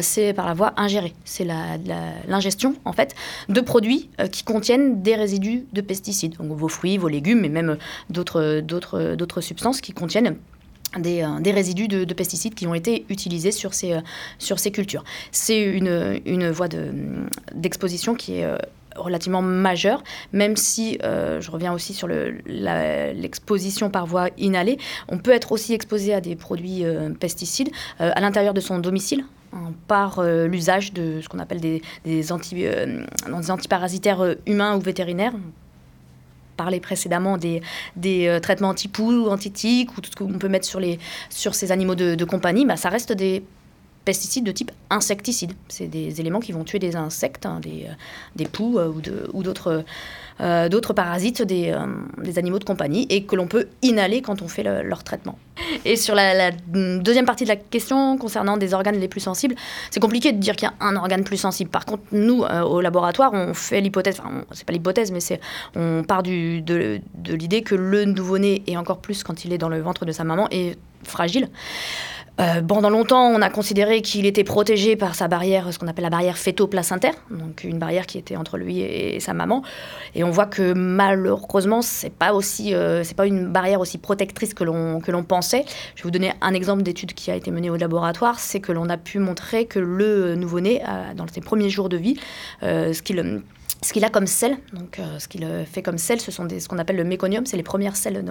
c'est 0.02 0.34
par 0.34 0.46
la 0.46 0.52
voie 0.52 0.74
ingérée. 0.76 1.14
C'est 1.24 1.46
l'ingestion, 2.28 2.74
en 2.84 2.92
fait, 2.92 3.14
de 3.48 3.62
produits 3.62 4.10
qui 4.30 4.44
contiennent 4.44 5.02
des 5.02 5.14
résidus 5.14 5.64
de 5.72 5.80
pesticides. 5.80 6.36
Donc 6.36 6.52
vos 6.52 6.68
fruits, 6.68 6.98
vos 6.98 7.08
légumes, 7.08 7.40
mais 7.40 7.48
même 7.48 7.78
d'autres 8.10 9.40
substances 9.40 9.80
qui 9.80 9.92
contiennent 9.92 10.36
des, 11.00 11.22
euh, 11.22 11.40
des, 11.40 11.52
résidus 11.52 11.88
de, 11.88 12.04
de, 12.04 12.14
pesticides 12.14 12.54
qui 12.54 12.66
ont 12.66 12.74
été 12.74 13.04
utilisés 13.08 13.52
sur 13.52 13.74
ces, 13.74 13.92
euh, 13.92 14.00
sur 14.38 14.58
ces 14.58 14.70
cultures. 14.70 15.04
C'est 15.32 15.62
une, 15.62 16.20
une 16.24 16.50
voie 16.50 16.68
d'exposition 17.54 18.14
qui 18.14 18.38
est 18.38 18.44
euh, 18.44 18.56
relativement 18.96 19.42
majeure, 19.42 20.04
même 20.32 20.56
si, 20.56 20.98
je 21.02 21.50
reviens 21.50 21.72
aussi 21.72 21.94
sur 21.94 22.06
l'exposition 22.46 23.86
le, 23.86 23.92
par 23.92 24.06
voie 24.06 24.28
inhalée, 24.38 24.78
on 25.08 25.18
peut 25.18 25.32
être 25.32 25.50
aussi 25.50 25.74
exposé 25.74 26.14
à 26.14 26.20
des 26.20 26.36
produits 26.36 26.84
pesticides 27.18 27.70
à 27.98 28.20
l'intérieur 28.20 28.54
de 28.54 28.60
son 28.60 28.78
domicile, 28.78 29.24
hein, 29.52 29.72
par 29.88 30.22
l'usage 30.22 30.92
de 30.92 31.20
ce 31.20 31.28
qu'on 31.28 31.40
appelle 31.40 31.60
des, 31.60 31.82
des, 32.04 32.30
anti, 32.30 32.54
des 32.54 33.50
antiparasitaires 33.50 34.36
humains 34.46 34.76
ou 34.76 34.80
vétérinaires, 34.80 35.34
parlé 36.56 36.80
précédemment 36.80 37.38
des, 37.38 37.62
des 37.96 38.26
euh, 38.26 38.40
traitements 38.40 38.68
anti-poux, 38.68 39.28
anti-tiques, 39.28 39.96
ou 39.96 40.00
tout 40.00 40.10
ce 40.10 40.16
qu'on 40.16 40.38
peut 40.38 40.48
mettre 40.48 40.66
sur, 40.66 40.80
les, 40.80 40.98
sur 41.30 41.54
ces 41.54 41.72
animaux 41.72 41.94
de, 41.94 42.24
compagnie, 42.24 42.64
bah, 42.64 42.76
ça 42.76 42.88
reste 42.88 43.12
des 43.12 43.44
pesticides 44.04 44.44
de 44.44 44.52
type 44.52 44.70
insecticide. 44.90 45.52
C'est 45.68 45.88
des 45.88 46.20
éléments 46.20 46.40
qui 46.40 46.52
vont 46.52 46.64
tuer 46.64 46.78
des 46.78 46.96
insectes, 46.96 47.46
hein, 47.46 47.60
des, 47.60 47.86
euh, 47.88 47.94
des 48.36 48.46
poux 48.46 48.78
euh, 48.78 48.92
ou 49.32 49.42
d'autres 49.42 49.84
euh, 50.40 50.92
parasites 50.94 51.42
des, 51.42 51.70
euh, 51.70 51.86
des, 52.22 52.38
animaux 52.38 52.58
de 52.58 52.64
compagnie 52.64 53.06
et 53.10 53.24
que 53.24 53.36
l'on 53.36 53.46
peut 53.46 53.68
inhaler 53.82 54.22
quand 54.22 54.42
on 54.42 54.48
fait 54.48 54.62
le, 54.62 54.82
leur 54.82 55.04
traitement. 55.04 55.38
Et 55.84 55.96
sur 55.96 56.14
la, 56.14 56.34
la, 56.34 56.50
deuxième 56.50 57.26
partie 57.26 57.44
de 57.44 57.48
la 57.48 57.56
question 57.56 58.18
concernant 58.18 58.56
des 58.56 58.74
organes 58.74 58.98
les 58.98 59.08
plus 59.08 59.20
sensibles, 59.20 59.54
c'est 59.90 60.00
compliqué 60.00 60.32
de 60.32 60.38
dire 60.38 60.56
qu'il 60.56 60.68
y 60.68 60.70
a 60.70 60.86
un 60.86 60.96
organe 60.96 61.24
plus 61.24 61.36
sensible. 61.36 61.70
Par 61.70 61.84
contre, 61.84 62.02
nous, 62.12 62.42
euh, 62.44 62.62
au 62.62 62.80
laboratoire, 62.80 63.32
on 63.32 63.54
fait 63.54 63.80
l'hypothèse, 63.80 64.20
enfin, 64.20 64.44
c'est 64.52 64.66
pas 64.66 64.72
l'hypothèse, 64.72 65.12
mais 65.12 65.20
c'est, 65.20 65.40
on 65.76 66.02
part 66.02 66.22
du, 66.22 66.62
de, 66.62 67.00
de 67.14 67.34
l'idée 67.34 67.62
que 67.62 67.74
le 67.74 68.04
nouveau-né, 68.04 68.62
et 68.66 68.76
encore 68.76 68.98
plus 68.98 69.22
quand 69.22 69.44
il 69.44 69.52
est 69.52 69.58
dans 69.58 69.68
le 69.68 69.80
ventre 69.80 70.04
de 70.04 70.12
sa 70.12 70.24
maman, 70.24 70.48
est 70.50 70.76
fragile. 71.04 71.48
Euh, 72.40 72.62
pendant 72.62 72.90
longtemps, 72.90 73.28
on 73.28 73.40
a 73.42 73.50
considéré 73.50 74.02
qu'il 74.02 74.26
était 74.26 74.42
protégé 74.42 74.96
par 74.96 75.14
sa 75.14 75.28
barrière, 75.28 75.72
ce 75.72 75.78
qu'on 75.78 75.86
appelle 75.86 76.02
la 76.02 76.10
barrière 76.10 76.36
fœto-placentaire, 76.36 77.14
donc 77.30 77.62
une 77.62 77.78
barrière 77.78 78.06
qui 78.06 78.18
était 78.18 78.36
entre 78.36 78.58
lui 78.58 78.80
et, 78.80 79.20
sa 79.20 79.34
maman. 79.34 79.62
Et 80.16 80.24
on 80.24 80.30
voit 80.30 80.46
que 80.46 80.72
malheureusement, 80.72 81.80
c'est 81.80 82.12
pas 82.12 82.32
euh, 82.32 83.04
pas 83.16 83.26
une 83.26 83.52
barrière 83.52 83.80
aussi 83.80 83.98
protectrice 83.98 84.52
que 84.52 84.64
l'on 84.64 85.22
pensait. 85.22 85.64
Je 85.94 86.02
vais 86.02 86.04
vous 86.04 86.10
donner 86.10 86.32
un 86.40 86.54
exemple 86.54 86.82
d'étude 86.82 87.14
qui 87.14 87.30
a 87.30 87.36
été 87.36 87.52
menée 87.52 87.70
au 87.70 87.76
laboratoire, 87.76 88.40
c'est 88.40 88.60
que 88.60 88.72
l'on 88.72 88.88
a 88.88 88.96
pu 88.96 89.20
montrer 89.20 89.66
que 89.66 89.78
le 89.78 90.34
nouveau-né, 90.34 90.82
dans 91.16 91.26
ses 91.28 91.40
premiers 91.40 91.70
jours 91.70 91.88
de 91.88 91.96
vie, 91.96 92.18
euh, 92.62 92.92
ce 92.92 93.02
qu'il 93.02 93.42
ce 93.84 93.92
qu'il 93.92 94.04
a 94.04 94.10
comme 94.10 94.26
sel, 94.26 94.58
donc 94.72 94.98
euh, 94.98 95.18
ce 95.18 95.28
qu'il 95.28 95.46
fait 95.66 95.82
comme 95.82 95.98
sel, 95.98 96.20
ce 96.20 96.30
sont 96.30 96.48
ce 96.48 96.68
qu'on 96.68 96.78
appelle 96.78 96.96
le 96.96 97.04
méconium, 97.04 97.46
c'est 97.46 97.56
les 97.56 97.62
premières 97.62 97.96
selles 97.96 98.24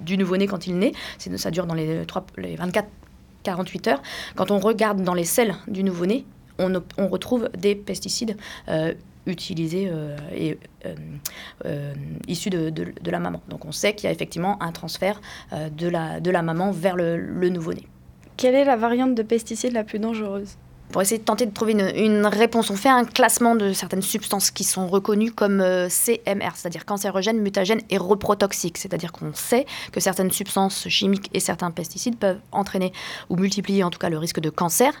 du, 0.00 0.16
nouveau-né 0.16 0.46
quand 0.46 0.66
il 0.66 0.78
naît. 0.78 0.92
Ça 1.36 1.50
dure 1.50 1.66
dans 1.66 1.74
les, 1.74 2.04
3, 2.06 2.26
les 2.38 2.56
24-48 2.56 3.88
heures. 3.88 4.02
Quand 4.36 4.50
on 4.50 4.58
regarde 4.58 5.02
dans 5.02 5.14
les 5.14 5.24
selles 5.24 5.54
du 5.68 5.82
nouveau-né, 5.82 6.26
on, 6.58 7.08
retrouve 7.08 7.48
des 7.58 7.74
pesticides 7.74 8.36
euh, 8.68 8.94
utilisés 9.26 9.88
euh, 9.90 10.16
et 10.34 10.58
euh, 10.86 10.94
euh, 11.64 11.94
issus 12.28 12.50
de, 12.50 13.10
la 13.10 13.20
maman. 13.20 13.40
Donc 13.48 13.64
on 13.64 13.72
sait 13.72 13.94
qu'il 13.94 14.06
y 14.06 14.08
a 14.08 14.12
effectivement 14.12 14.62
un 14.62 14.72
transfert 14.72 15.20
de, 15.52 15.88
la, 15.88 16.20
de 16.20 16.30
la 16.30 16.42
maman 16.42 16.70
vers 16.70 16.96
le, 16.96 17.16
le 17.16 17.48
nouveau-né. 17.48 17.86
Quelle 18.36 18.54
est 18.54 18.64
la 18.64 18.76
variante 18.76 19.14
de 19.14 19.22
pesticide 19.22 19.72
la 19.72 19.84
plus 19.84 19.98
dangereuse? 19.98 20.56
Pour 20.94 21.02
essayer 21.02 21.18
de 21.18 21.24
tenter 21.24 21.44
de 21.44 21.50
trouver 21.52 21.72
une, 21.72 22.24
réponse. 22.24 22.70
On 22.70 22.76
fait 22.76 22.88
un 22.88 23.04
classement 23.04 23.56
de 23.56 23.72
certaines 23.72 24.00
substances 24.00 24.52
qui 24.52 24.62
sont 24.62 24.86
reconnues 24.86 25.32
comme 25.32 25.60
euh, 25.60 25.88
CMR, 25.88 26.50
c'est-à-dire 26.54 26.84
cancérogènes, 26.84 27.40
mutagènes 27.40 27.80
et 27.90 27.98
reprotoxiques. 27.98 28.78
C'est-à-dire 28.78 29.10
qu'on 29.10 29.34
sait 29.34 29.66
que 29.90 29.98
certaines 29.98 30.30
substances 30.30 30.86
chimiques 30.88 31.30
et 31.34 31.40
certains 31.40 31.72
pesticides 31.72 32.16
peuvent 32.16 32.38
entraîner 32.52 32.92
ou 33.28 33.34
multiplier 33.34 33.82
en 33.82 33.90
tout 33.90 33.98
cas 33.98 34.08
le 34.08 34.18
risque 34.18 34.38
de 34.38 34.50
cancer, 34.50 34.92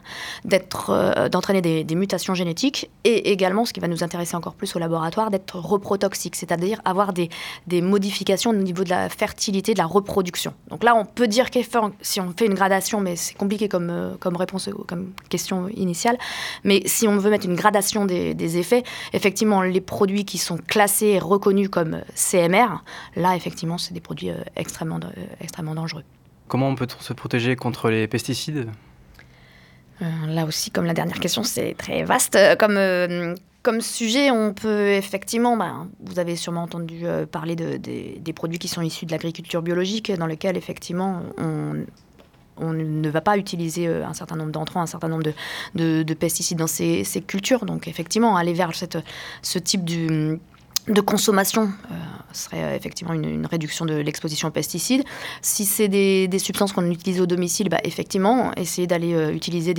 euh, 0.52 1.28
d'entraîner 1.28 1.62
des, 1.62 1.94
mutations 1.94 2.34
génétiques 2.34 2.90
et 3.04 3.30
également, 3.30 3.64
ce 3.64 3.72
qui 3.72 3.78
va 3.78 3.86
nous 3.86 4.02
intéresser 4.02 4.34
encore 4.34 4.54
plus 4.54 4.74
au 4.74 4.80
laboratoire, 4.80 5.30
d'être 5.30 5.60
reprotoxiques, 5.60 6.34
c'est-à-dire 6.34 6.80
avoir 6.84 7.12
des, 7.12 7.30
modifications 7.70 8.50
au 8.50 8.54
niveau 8.54 8.82
de 8.82 8.90
la 8.90 9.08
fertilité, 9.08 9.74
de 9.74 9.78
la 9.78 9.86
reproduction. 9.86 10.54
Donc 10.70 10.82
là, 10.82 10.96
on 10.96 11.04
peut 11.04 11.28
dire 11.28 11.52
que 11.52 11.60
si 12.00 12.20
on 12.20 12.32
fait 12.36 12.46
une 12.46 12.54
gradation, 12.54 13.00
mais 13.00 13.14
c'est 13.14 13.34
compliqué 13.34 13.68
comme, 13.68 13.90
euh, 13.90 14.14
comme 14.18 14.34
réponse, 14.34 14.68
comme 14.88 15.12
question 15.28 15.68
initiale. 15.84 16.18
Mais 16.64 16.82
si 16.86 17.06
on 17.06 17.16
veut 17.16 17.30
mettre 17.30 17.46
une 17.46 17.54
gradation 17.54 18.04
des, 18.04 18.34
des, 18.34 18.58
effets, 18.58 18.82
effectivement, 19.12 19.62
les 19.62 19.80
produits 19.80 20.24
qui 20.24 20.38
sont 20.38 20.56
classés 20.56 21.06
et 21.06 21.18
reconnus 21.18 21.68
comme 21.68 22.00
CMR, 22.14 22.82
là, 23.14 23.36
effectivement, 23.36 23.78
c'est 23.78 23.94
des 23.94 24.00
produits 24.00 24.30
euh, 24.30 24.42
extrêmement, 24.56 24.98
euh, 24.98 25.24
extrêmement 25.40 25.74
dangereux. 25.74 26.02
Comment 26.48 26.68
on 26.68 26.74
peut 26.74 26.88
se 26.98 27.12
protéger 27.12 27.56
contre 27.56 27.90
les 27.90 28.08
pesticides? 28.08 28.68
Euh, 30.02 30.06
Là 30.26 30.44
aussi, 30.44 30.70
comme 30.70 30.84
la 30.86 30.94
dernière 30.94 31.20
question, 31.20 31.44
c'est 31.44 31.74
très 31.78 32.02
vaste. 32.02 32.36
Comme, 32.58 32.78
comme 33.62 33.80
sujet, 33.80 34.30
on 34.30 34.52
peut 34.52 34.88
effectivement, 34.88 35.56
bah, 35.56 35.86
vous 36.00 36.18
avez 36.18 36.36
sûrement 36.36 36.64
entendu 36.64 37.04
parler 37.30 37.56
de, 37.56 37.76
de, 37.76 38.18
des 38.18 38.32
produits 38.32 38.58
qui 38.58 38.68
sont 38.68 38.82
issus 38.82 39.06
de 39.06 39.12
l'agriculture 39.12 39.62
biologique, 39.62 40.12
dans 40.12 40.26
lesquels 40.26 40.56
effectivement 40.56 41.22
on, 41.38 41.86
on 42.56 42.72
ne 42.72 43.08
va 43.08 43.20
pas 43.20 43.36
utiliser 43.36 43.86
euh, 43.86 44.06
un 44.06 44.14
certain 44.14 44.36
nombre 44.36 44.52
d'entrants, 44.52 44.82
un 44.82 44.86
certain 44.86 45.08
nombre 45.08 45.22
de, 45.22 45.32
de, 45.74 46.02
de 46.02 46.14
pesticides 46.14 46.58
dans 46.58 46.66
ces, 46.66 47.04
ces, 47.04 47.20
cultures. 47.20 47.64
Donc 47.64 47.88
effectivement, 47.88 48.36
aller 48.36 48.52
vers 48.52 48.74
cette, 48.74 48.98
ce 49.42 49.58
type 49.58 49.84
de 49.84 51.00
consommation 51.00 51.62
euh, 51.90 51.94
serait 52.32 52.76
effectivement 52.76 53.14
une, 53.14 53.46
réduction 53.46 53.84
de 53.84 53.94
l'exposition 53.94 54.48
aux 54.48 54.52
pesticides. 54.52 55.04
Si 55.40 55.64
c'est 55.64 55.88
des, 55.88 56.38
substances 56.38 56.72
qu'on 56.72 56.90
utilise 56.90 57.20
au 57.20 57.26
domicile, 57.26 57.68
bah, 57.68 57.80
effectivement, 57.84 58.52
essayer 58.56 58.86
d'aller 58.86 59.14
euh, 59.14 59.32
utiliser 59.32 59.74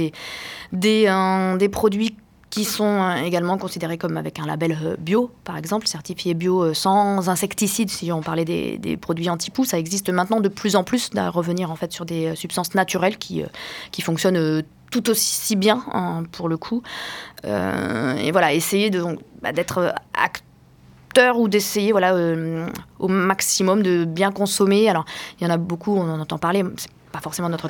des 0.73 1.69
produits 1.71 2.15
qui 2.49 2.63
sont 2.63 3.13
également 3.23 3.57
considérés 3.57 3.97
comme 3.97 4.15
avec 4.15 4.39
un 4.39 4.45
label 4.45 4.95
bio, 4.99 5.31
par 5.43 5.57
exemple, 5.57 5.87
certifié 5.87 6.33
bio 6.33 6.73
sans 6.73 7.27
insecticides, 7.27 7.89
si 7.89 8.11
on 8.11 8.21
parlait 8.21 8.45
des, 8.45 8.97
produits 8.97 9.29
anti-poux, 9.29 9.65
ça 9.65 9.77
existe 9.77 10.09
maintenant 10.09 10.39
de 10.39 10.47
plus 10.47 10.77
en 10.77 10.83
plus, 10.83 11.09
à 11.17 11.29
revenir 11.29 11.69
en 11.69 11.75
fait 11.75 11.91
sur 11.91 12.05
des 12.05 12.33
substances 12.35 12.73
naturelles 12.73 13.17
qui, 13.17 13.43
qui 13.91 14.01
fonctionnent 14.01 14.63
tout 14.91 15.09
aussi 15.09 15.55
bien 15.55 15.83
hein, 15.91 16.23
pour 16.31 16.47
le 16.47 16.57
coup. 16.57 16.81
Euh, 17.45 18.15
et 18.15 18.31
voilà, 18.31 18.53
essayer 18.53 18.89
bah, 19.41 19.51
d'être 19.51 19.93
acteur 20.13 21.37
ou 21.37 21.47
d'essayer 21.47 21.91
voilà, 21.91 22.13
euh, 22.13 22.67
au 22.99 23.07
maximum 23.07 23.83
de 23.83 24.05
bien 24.05 24.31
consommer. 24.31 24.89
Alors, 24.89 25.05
il 25.39 25.43
y 25.43 25.47
en 25.47 25.53
a 25.53 25.57
beaucoup, 25.57 25.95
on 25.95 26.09
en 26.09 26.19
entend 26.19 26.37
parler, 26.37 26.63
c'est 26.77 26.89
pas 27.11 27.19
forcément 27.19 27.49
notre 27.49 27.69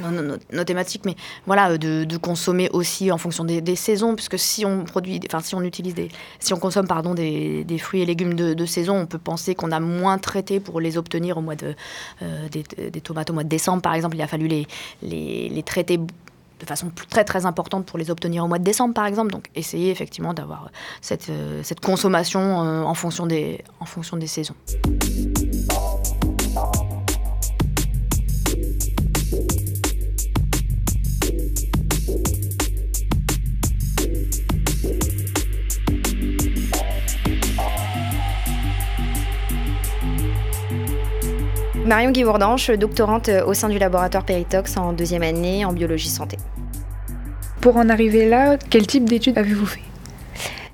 nos, 0.00 0.64
thématiques, 0.64 1.04
mais 1.04 1.16
voilà, 1.46 1.76
de, 1.78 2.04
de, 2.04 2.16
consommer 2.16 2.68
aussi 2.72 3.10
en 3.10 3.18
fonction 3.18 3.44
des, 3.44 3.76
saisons, 3.76 4.14
puisque 4.14 4.38
si 4.38 4.64
on 4.64 4.84
produit, 4.84 5.20
enfin 5.26 5.40
si 5.40 5.54
on 5.54 5.62
utilise 5.62 5.94
des, 5.94 6.08
si 6.40 6.52
on 6.52 6.58
consomme 6.58 6.86
des, 7.14 7.78
fruits 7.78 8.02
et 8.02 8.06
légumes 8.06 8.34
de, 8.34 8.66
saison, 8.66 8.96
on 8.96 9.06
peut 9.06 9.18
penser 9.18 9.54
qu'on 9.54 9.72
a 9.72 9.80
moins 9.80 10.18
traité 10.18 10.60
pour 10.60 10.80
les 10.80 10.96
obtenir 10.96 11.38
au 11.38 11.40
mois 11.40 11.56
de 11.56 11.74
euh, 12.22 12.48
des, 12.48 13.00
tomates 13.00 13.30
au 13.30 13.32
mois 13.32 13.44
de 13.44 13.48
décembre, 13.48 13.82
par 13.82 13.94
exemple, 13.94 14.16
il 14.16 14.22
a 14.22 14.26
fallu 14.26 14.48
les, 14.48 15.62
traiter 15.62 15.98
de 15.98 16.66
façon 16.66 16.90
très 17.08 17.24
très 17.24 17.46
importante 17.46 17.86
pour 17.86 17.98
les 17.98 18.10
obtenir 18.10 18.44
au 18.44 18.48
mois 18.48 18.58
de 18.58 18.64
décembre 18.64 18.94
par 18.94 19.06
exemple. 19.06 19.30
Donc 19.30 19.48
essayer 19.54 19.90
effectivement 19.90 20.34
d'avoir 20.34 20.70
cette, 21.00 21.28
euh, 21.30 21.62
consommation 21.82 22.40
euh, 22.40 22.82
en, 22.82 22.94
fonction 22.94 23.28
en 23.80 23.84
fonction 23.84 24.16
des 24.16 24.26
saisons. 24.26 24.54
Marion 41.88 42.10
Guibourdanche, 42.10 42.70
doctorante 42.70 43.30
au 43.46 43.54
sein 43.54 43.70
du 43.70 43.78
laboratoire 43.78 44.22
Peritox 44.22 44.76
en 44.76 44.92
deuxième 44.92 45.22
année 45.22 45.64
en 45.64 45.72
biologie 45.72 46.10
santé. 46.10 46.36
Pour 47.62 47.78
en 47.78 47.88
arriver 47.88 48.28
là, 48.28 48.58
quel 48.58 48.86
type 48.86 49.06
d'études 49.06 49.38
avez-vous 49.38 49.64
fait? 49.64 49.80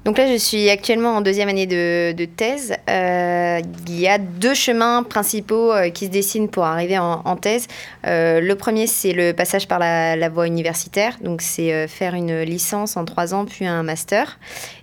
Donc 0.05 0.19
là, 0.19 0.31
je 0.31 0.37
suis 0.37 0.69
actuellement 0.69 1.17
en 1.17 1.23
deuxième 1.23 1.49
année 1.49 1.67
de, 1.67 2.25
thèse. 2.27 2.75
Euh, 2.91 3.61
il 3.87 3.99
y 3.99 4.07
a 4.07 4.19
deux 4.19 4.53
chemins 4.53 5.03
principaux 5.03 5.73
euh, 5.73 5.89
qui 5.89 6.07
se 6.07 6.11
dessinent 6.11 6.51
pour 6.51 6.65
arriver 6.65 6.99
en, 6.99 7.37
thèse. 7.37 7.69
Euh, 8.07 8.41
le 8.41 8.55
premier, 8.55 8.87
c'est 8.87 9.15
le 9.15 9.33
passage 9.33 9.67
par 9.67 9.79
la, 9.79 10.29
voie 10.29 10.47
universitaire. 10.47 11.17
Donc 11.23 11.41
c'est 11.41 11.89
faire 11.89 12.15
une 12.15 12.43
licence 12.43 12.99
en 12.99 13.07
trois 13.07 13.33
ans, 13.33 13.47
puis 13.47 13.67
un 13.67 13.83
master. 13.83 14.39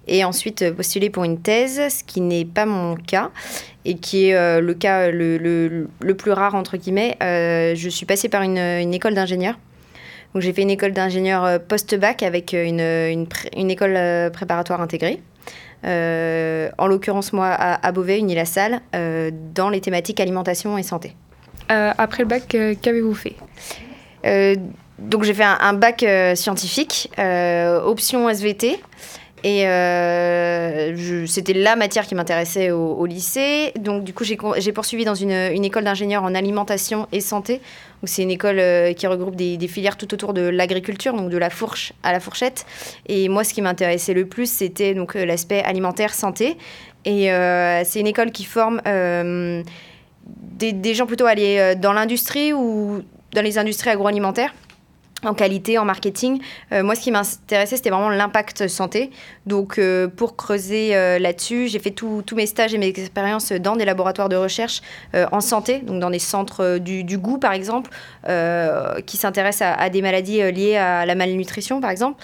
Et 0.07 0.23
ensuite 0.23 0.71
postuler 0.71 1.12
pour 1.12 1.23
une 1.23 1.39
thèse, 1.39 1.79
ce 1.89 2.03
qui 2.03 2.19
n'est 2.21 2.45
pas 2.45 2.65
mon 2.65 2.95
cas 2.95 3.29
et 3.86 3.95
qui 3.95 4.29
est 4.29 4.62
le 4.62 4.73
cas 4.73 5.12
le, 5.12 5.88
plus 6.17 6.31
rare, 6.31 6.55
entre 6.55 6.77
guillemets. 6.77 7.17
je 7.21 7.89
suis 7.89 8.07
passée 8.07 8.27
par 8.27 8.41
une, 8.41 8.57
école 8.93 9.13
d'ingénieur 9.13 9.55
donc 10.34 10.44
j'ai 10.44 10.54
fait 10.54 10.62
une 10.62 10.70
école 10.70 10.94
d'ingénieur 10.94 11.44
euh, 11.44 11.60
post-bac 11.60 12.24
avec 12.24 12.54
euh, 12.54 12.65
une, 12.65 13.28
une, 13.56 13.72
école 13.72 13.96
euh, 13.96 14.30
préparatoire 14.30 14.82
intégrée. 14.82 15.22
en 15.84 16.88
l'occurrence, 16.88 17.34
moi, 17.34 17.48
à, 17.48 17.86
à 17.86 17.91
Beauvais, 17.91 18.20
une 18.20 18.46
salle 18.46 18.82
dans 19.54 19.70
les 19.70 19.82
thématiques 19.82 20.20
alimentation 20.20 20.78
et 20.78 20.84
santé. 20.84 21.15
après 21.70 22.24
le 22.24 22.30
bac, 22.30 22.56
qu'avez-vous 22.82 23.15
fait? 23.15 23.36
Donc 25.00 25.24
j'ai 25.24 25.34
fait 25.34 25.44
un, 25.44 25.74
bac 25.74 26.06
scientifique, 26.36 27.12
option 27.17 28.30
SVT. 28.30 28.80
Et 29.43 29.65
c'était 31.27 31.54
la 31.54 31.75
matière 31.75 32.06
qui 32.06 32.15
m'intéressait 32.15 32.71
au, 32.71 33.06
lycée. 33.06 33.71
Donc, 33.80 34.04
du 34.04 34.13
coup, 34.13 34.23
j'ai 34.23 34.71
poursuivi 34.71 35.06
dans 35.06 35.15
une, 35.15 35.32
école 35.32 35.84
d'ingénieur 35.84 36.23
en 36.23 36.36
alimentation 36.36 37.08
et 37.12 37.21
santé 37.21 37.62
c'est 38.04 38.23
une 38.23 38.32
école 38.32 38.60
euh, 38.60 38.93
qui 38.93 39.08
regroupe 39.08 39.36
des, 39.36 39.67
filières 39.67 39.97
tout 39.97 40.13
autour 40.13 40.34
de 40.34 40.41
l'agriculture, 40.41 41.13
donc 41.13 41.30
de 41.30 41.38
la 41.38 41.49
fourche 41.49 41.93
à 42.04 42.12
la 42.12 42.19
fourchette. 42.19 42.65
Et 43.08 43.30
moi, 43.30 43.43
ce 43.43 43.54
qui 43.54 43.62
m'intéressait 43.62 44.13
le 44.13 44.25
plus, 44.25 44.51
c'était 44.51 44.93
donc 44.93 45.15
euh, 45.15 45.25
l'aspect 45.25 45.63
alimentaire 45.63 46.13
santé. 46.13 46.58
Et 47.06 47.32
euh, 47.32 47.84
c'est 47.84 47.99
une 47.99 48.08
école 48.08 48.32
qui 48.32 48.45
forme 48.45 48.82
des, 48.86 50.73
des, 50.73 50.93
gens 50.93 51.08
plutôt 51.08 51.25
allés 51.25 51.73
dans 51.75 51.93
l'industrie 51.93 52.54
ou 52.54 53.01
dans 53.34 53.41
les 53.41 53.58
industries 53.58 53.89
agroalimentaires 53.89 54.54
en 55.23 55.34
qualité, 55.34 55.77
en 55.77 55.86
marketing. 55.86 56.41
Euh, 56.71 56.84
moi, 56.84 56.95
ce 56.95 57.01
qui 57.01 57.12
m'intéressait, 57.12 57.77
c'était 57.77 57.89
vraiment 57.89 58.10
l'impact 58.10 58.67
santé. 58.67 59.12
Donc, 59.45 59.77
euh, 59.77 60.07
pour 60.07 60.36
creuser 60.36 60.95
euh, 60.95 61.19
là-dessus, 61.19 61.67
j'ai 61.67 61.79
fait 61.79 61.91
tous 61.91 62.23
mes 62.36 62.45
stages 62.45 62.73
et 62.73 62.77
mes 62.77 62.88
expériences 62.88 63.51
dans 63.51 63.75
des 63.75 63.86
laboratoires 63.86 64.29
de 64.29 64.36
recherche 64.36 64.81
en 65.31 65.41
santé, 65.41 65.79
donc 65.79 65.99
dans 65.99 66.10
des 66.10 66.19
centres 66.19 66.77
du, 66.77 67.17
goût, 67.17 67.38
par 67.38 67.53
exemple, 67.53 67.89
qui 69.05 69.17
s'intéressent 69.17 69.62
à, 69.67 69.73
à, 69.73 69.89
des 69.89 70.01
maladies 70.01 70.51
liées 70.51 70.77
à 70.77 71.05
la 71.05 71.15
malnutrition, 71.15 71.81
par 71.81 71.89
exemple. 71.89 72.23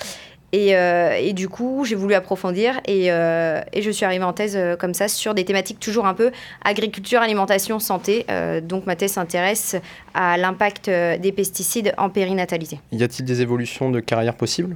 Euh, 0.55 1.13
et, 1.19 1.33
du 1.33 1.49
coup, 1.49 1.83
j'ai 1.85 1.95
voulu 1.95 2.13
approfondir 2.13 2.79
et, 2.85 3.11
euh, 3.11 3.61
et, 3.73 3.81
je 3.81 3.91
suis 3.91 4.05
arrivée 4.05 4.23
en 4.23 4.33
thèse 4.33 4.55
euh, 4.55 4.77
comme 4.77 4.93
ça 4.93 5.09
sur 5.09 5.33
des 5.33 5.43
thématiques 5.43 5.79
toujours 5.79 6.05
un 6.05 6.13
peu 6.13 6.31
agriculture, 6.63 7.21
alimentation, 7.21 7.79
santé. 7.79 8.25
donc 8.63 8.85
ma 8.85 8.95
thèse 8.95 9.13
s'intéresse 9.13 9.75
à 10.13 10.37
l'impact 10.37 10.89
des 10.89 11.31
pesticides 11.31 11.93
en 11.97 12.09
périnatalité. 12.09 12.79
Y 12.91 13.03
a-t-il 13.03 13.25
des 13.25 13.41
évolutions 13.41 13.89
de 13.89 13.99
carrière 13.99 14.35
possibles? 14.35 14.75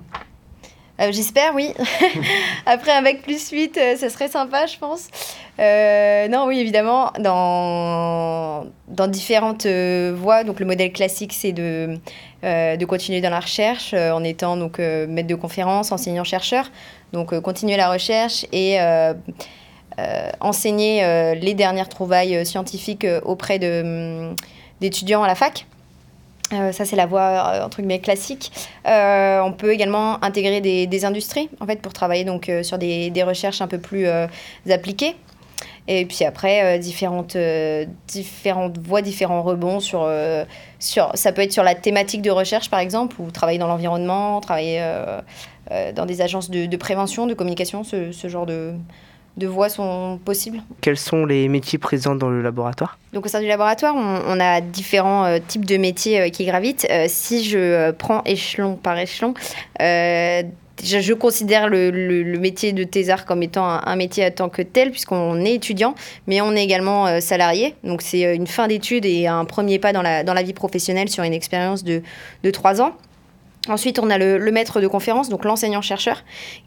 J'espère, 0.99 1.55
oui. 1.55 1.73
Après 2.65 2.91
un 2.91 3.01
bac 3.01 3.21
plus 3.23 3.49
8, 3.49 3.79
ça 3.97 4.09
serait 4.09 4.27
sympa, 4.27 4.65
je 4.67 4.77
pense. 4.77 5.07
non, 5.57 6.47
oui, 6.47 6.59
évidemment, 6.59 7.11
dans, 7.19 8.50
dans 8.91 9.07
différentes 9.07 9.65
voies. 9.65 10.43
Donc 10.43 10.59
le 10.59 10.65
modèle 10.65 10.91
classique, 10.91 11.33
c'est 11.33 11.51
de 11.51 11.99
euh, 12.43 12.75
de 12.75 12.85
continuer 12.85 13.21
dans 13.21 13.29
la 13.29 13.39
recherche 13.39 13.93
euh, 13.93 14.09
en 14.09 14.23
étant 14.23 14.57
donc 14.57 14.79
euh, 14.79 15.05
maître 15.05 15.27
de 15.27 15.35
conférence, 15.35 15.91
enseignant-chercheur. 15.91 16.71
Donc 17.13 17.39
continuer 17.41 17.77
la 17.77 17.91
recherche 17.91 18.47
et 18.51 18.79
enseigner 20.39 21.35
les 21.35 21.53
dernières 21.53 21.89
trouvailles 21.89 22.45
scientifiques 22.45 23.05
auprès 23.25 23.59
de, 23.59 24.33
d'étudiants 24.79 25.21
à 25.21 25.27
la 25.27 25.35
fac. 25.35 25.67
ça, 26.49 26.85
c'est 26.85 26.95
la 26.95 27.05
voie 27.05 27.61
entre 27.65 27.79
guillemets 27.79 27.99
classique. 27.99 28.53
on 28.85 29.53
peut 29.57 29.73
également 29.73 30.23
intégrer 30.23 30.61
des, 30.61 30.87
des, 30.87 31.03
industries 31.03 31.49
en 31.59 31.65
fait 31.65 31.81
pour 31.81 31.91
travailler 31.91 32.23
donc 32.23 32.49
sur 32.63 32.77
des, 32.77 33.09
des 33.09 33.23
recherches 33.23 33.61
un 33.61 33.67
peu 33.67 33.77
plus 33.77 34.07
appliquées. 34.69 35.17
Et 35.87 36.05
puis 36.05 36.23
après, 36.25 36.63
euh, 36.63 36.77
différentes, 36.77 37.35
euh, 37.35 37.85
différentes 38.07 38.77
voies, 38.77 39.01
différents 39.01 39.41
rebonds 39.41 39.79
sur, 39.79 40.03
euh, 40.03 40.45
sur... 40.79 41.11
Ça 41.15 41.31
peut 41.31 41.41
être 41.41 41.51
sur 41.51 41.63
la 41.63 41.75
thématique 41.75 42.21
de 42.21 42.31
recherche, 42.31 42.69
par 42.69 42.79
exemple, 42.79 43.15
ou 43.19 43.31
travailler 43.31 43.59
dans 43.59 43.67
l'environnement, 43.67 44.41
travailler 44.41 44.83
dans 45.95 46.05
des 46.05 46.21
agences 46.21 46.49
de, 46.49 46.65
de, 46.65 46.77
prévention, 46.77 47.27
de 47.27 47.33
communication, 47.33 47.83
ce, 47.83 48.11
ce 48.11 48.27
genre 48.27 48.45
de, 48.45 48.73
de 49.37 49.47
voies 49.47 49.69
sont 49.69 50.19
possibles. 50.23 50.61
Quels 50.81 50.97
sont 50.97 51.25
les 51.25 51.47
métiers 51.47 51.79
présents 51.79 52.15
dans 52.15 52.29
le 52.29 52.41
laboratoire? 52.41 52.97
Donc 53.13 53.25
au 53.25 53.29
sein 53.29 53.39
du 53.39 53.47
laboratoire, 53.47 53.95
on, 53.95 54.39
a 54.39 54.59
différents 54.59 55.39
types 55.47 55.65
de 55.65 55.77
métiers 55.77 56.29
qui 56.31 56.45
gravitent. 56.45 56.85
si 57.07 57.45
je 57.45 57.91
prends 57.91 58.21
échelon 58.25 58.75
par 58.75 58.97
échelon, 58.97 59.33
je, 60.83 61.13
considère 61.13 61.67
le, 61.69 62.37
métier 62.37 62.73
de 62.73 62.83
thésard 62.83 63.25
comme 63.25 63.43
étant 63.43 63.65
un, 63.65 63.95
métier 63.95 64.23
à 64.23 64.31
tant 64.31 64.49
que 64.49 64.61
tel, 64.61 64.91
puisqu'on 64.91 65.43
est 65.43 65.55
étudiant, 65.55 65.95
mais 66.27 66.41
on 66.41 66.55
est 66.55 66.63
également 66.63 67.07
euh, 67.07 67.19
salarié. 67.19 67.75
Donc 67.83 68.01
c'est 68.01 68.25
euh, 68.25 68.35
une 68.35 68.47
fin 68.47 68.67
d'études 68.67 69.05
et 69.05 69.27
un 69.27 69.45
premier 69.45 69.79
pas 69.79 69.93
dans 69.93 70.01
la, 70.01 70.23
dans 70.23 70.33
la 70.33 70.43
vie 70.43 70.53
professionnelle 70.53 71.09
sur 71.09 71.23
une 71.23 71.33
expérience 71.33 71.83
de, 71.83 72.01
de 72.43 72.51
trois 72.51 72.81
ans. 72.81 72.95
Ensuite, 73.67 73.99
on 73.99 74.09
a 74.09 74.17
le, 74.17 74.51
maître 74.51 74.81
de 74.81 74.87
conférence, 74.87 75.29
donc 75.29 75.45
l'enseignant-chercheur, 75.45 76.23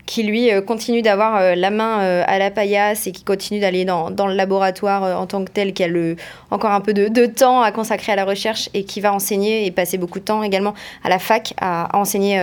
qui 0.06 0.22
lui 0.22 0.52
euh, 0.52 0.60
continue 0.60 1.02
d'avoir 1.02 1.36
euh, 1.36 1.56
la 1.56 1.70
main 1.70 2.00
euh, 2.00 2.22
à 2.24 2.38
la 2.38 2.52
paillasse 2.52 3.08
et 3.08 3.12
qui 3.12 3.24
continue 3.24 3.58
d'aller 3.58 3.84
dans, 3.84 4.12
dans, 4.12 4.28
le 4.28 4.34
laboratoire 4.34 5.20
en 5.20 5.26
tant 5.26 5.44
que 5.44 5.50
tel, 5.50 5.72
qui 5.72 5.82
a 5.82 5.88
le, 5.88 6.14
encore 6.52 6.70
un 6.70 6.80
peu 6.80 6.94
de, 6.94 7.08
de, 7.08 7.26
temps 7.26 7.62
à 7.62 7.72
consacrer 7.72 8.12
à 8.12 8.16
la 8.16 8.24
recherche 8.24 8.68
et 8.74 8.84
qui 8.84 9.00
va 9.00 9.12
enseigner 9.12 9.66
et 9.66 9.72
passer 9.72 9.98
beaucoup 9.98 10.20
de 10.20 10.24
temps 10.24 10.44
également 10.44 10.74
à 11.02 11.08
la 11.08 11.18
fac 11.18 11.54
à, 11.60 11.88
enseigner 11.98 12.38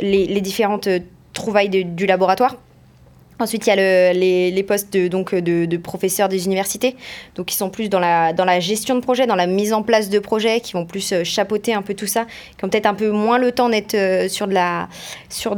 les, 0.00 0.26
les, 0.26 0.40
différentes 0.42 0.88
trouvailles 1.32 1.70
du 1.70 2.04
laboratoire. 2.04 2.56
Ensuite, 3.42 3.66
il 3.66 3.70
y 3.70 3.72
a 3.72 4.12
les, 4.12 4.62
postes 4.62 4.92
de, 4.92 5.08
donc, 5.08 5.34
de, 5.34 5.76
professeurs 5.76 6.28
des 6.28 6.46
universités, 6.46 6.94
donc 7.34 7.46
qui 7.46 7.56
sont 7.56 7.70
plus 7.70 7.88
dans 7.88 7.98
la, 7.98 8.60
gestion 8.60 8.94
de 8.94 9.00
projet, 9.00 9.26
dans 9.26 9.34
la 9.34 9.48
mise 9.48 9.72
en 9.72 9.82
place 9.82 10.08
de 10.10 10.20
projets, 10.20 10.60
qui 10.60 10.74
vont 10.74 10.86
plus 10.86 11.12
euh, 11.12 11.24
chapeauter 11.24 11.74
un 11.74 11.82
peu 11.82 11.94
tout 11.94 12.06
ça, 12.06 12.26
qui 12.56 12.64
ont 12.64 12.68
peut-être 12.68 12.86
un 12.86 12.94
peu 12.94 13.10
moins 13.10 13.38
le 13.38 13.50
temps 13.50 13.68
d'être 13.68 13.94
euh, 13.94 14.28
sur, 14.28 14.46
de 14.46 14.54
la, 14.54 14.88
sur 15.28 15.56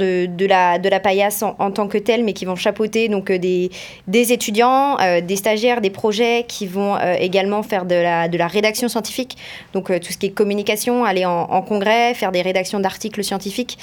paillasse 1.03 1.43
en, 1.43 1.71
tant 1.71 1.87
que 1.87 1.99
telle, 1.99 2.25
mais 2.25 2.33
qui 2.33 2.47
vont 2.47 2.57
chapeauter 2.57 3.09
donc, 3.09 3.31
euh, 3.31 3.39
des, 3.39 3.71
des 4.09 4.33
étudiants, 4.33 4.97
des 5.23 5.37
stagiaires, 5.37 5.83
des 5.83 5.91
projets, 5.91 6.47
qui 6.49 6.67
vont 6.67 6.97
également 7.19 7.63
faire 7.63 7.85
de 7.85 7.95
la, 7.95 8.47
rédaction 8.47 8.89
scientifique, 8.89 9.37
donc 9.73 9.89
tout 10.01 10.13
ce 10.13 10.17
qui 10.19 10.27
est 10.27 10.31
communication, 10.31 11.05
aller 11.05 11.25
en 11.25 11.63
congrès, 11.63 12.15
faire 12.15 12.33
des 12.33 12.43
rédactions 12.43 12.81
d'articles 12.81 13.23
scientifiques. 13.23 13.79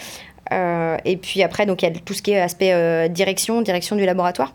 Euh, 0.52 0.98
et 1.06 1.18
puis 1.18 1.44
après, 1.44 1.66
donc 1.66 1.82
il 1.82 1.86
y 1.86 1.92
a 1.92 2.00
tout 2.04 2.14
ce 2.14 2.22
qui 2.22 2.32
est 2.32 2.40
aspect 2.40 2.74
euh, 2.74 3.08
direction, 3.08 3.62
direction 3.62 3.96
du 3.96 4.06
laboratoire. 4.06 4.54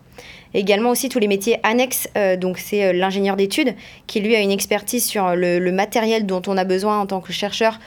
également 0.54 0.90
aussi 0.90 1.08
tous 1.08 1.18
les 1.18 1.28
métiers 1.28 1.58
annexes, 1.62 2.08
euh, 2.16 2.36
donc 2.36 2.58
c'est 2.58 2.92
l'ingénieur 2.92 3.36
d'études 3.36 3.74
qui 4.06 4.20
lui 4.20 4.34
a 4.34 4.40
une 4.40 4.50
expertise 4.50 5.04
sur 5.04 5.34
le, 5.34 5.70
matériel 5.70 6.26
dont 6.26 6.42
on 6.46 6.56
a 6.56 6.64
besoin 6.64 6.98
en 7.00 7.06
tant 7.06 7.20
que 7.20 7.32
chercheur 7.32 7.78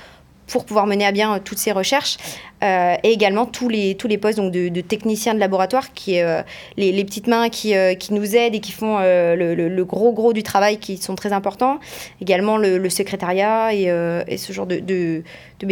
pour 0.50 0.66
pouvoir 0.66 0.88
mener 0.88 1.06
à 1.06 1.12
bien 1.12 1.40
toutes 1.40 1.58
ces 1.58 1.72
recherches. 1.72 2.18
et 2.62 2.98
également 3.04 3.46
tous 3.46 3.70
les, 3.70 3.96
tous 3.96 4.08
les 4.08 4.18
postes 4.18 4.38
donc, 4.38 4.52
de, 4.52 4.82
techniciens 4.82 5.34
de 5.34 5.40
laboratoire, 5.40 5.94
qui 5.94 6.14
les, 6.14 6.92
les, 6.92 7.06
petites 7.06 7.28
mains 7.28 7.50
qui, 7.50 7.74
qui, 8.00 8.14
nous 8.14 8.36
aident 8.36 8.56
et 8.56 8.60
qui 8.60 8.72
font 8.72 9.00
le, 9.00 9.54
le, 9.56 9.86
gros 9.86 10.12
gros 10.12 10.34
du 10.34 10.44
travail 10.44 10.78
qui 10.78 10.98
sont 10.98 11.16
très 11.16 11.32
importants. 11.32 11.80
Également 12.22 12.58
le, 12.58 12.90
secrétariat 12.90 13.74
et, 13.74 14.38
ce 14.38 14.54
genre 14.54 14.68
de, 14.68 14.80
de, 14.80 15.24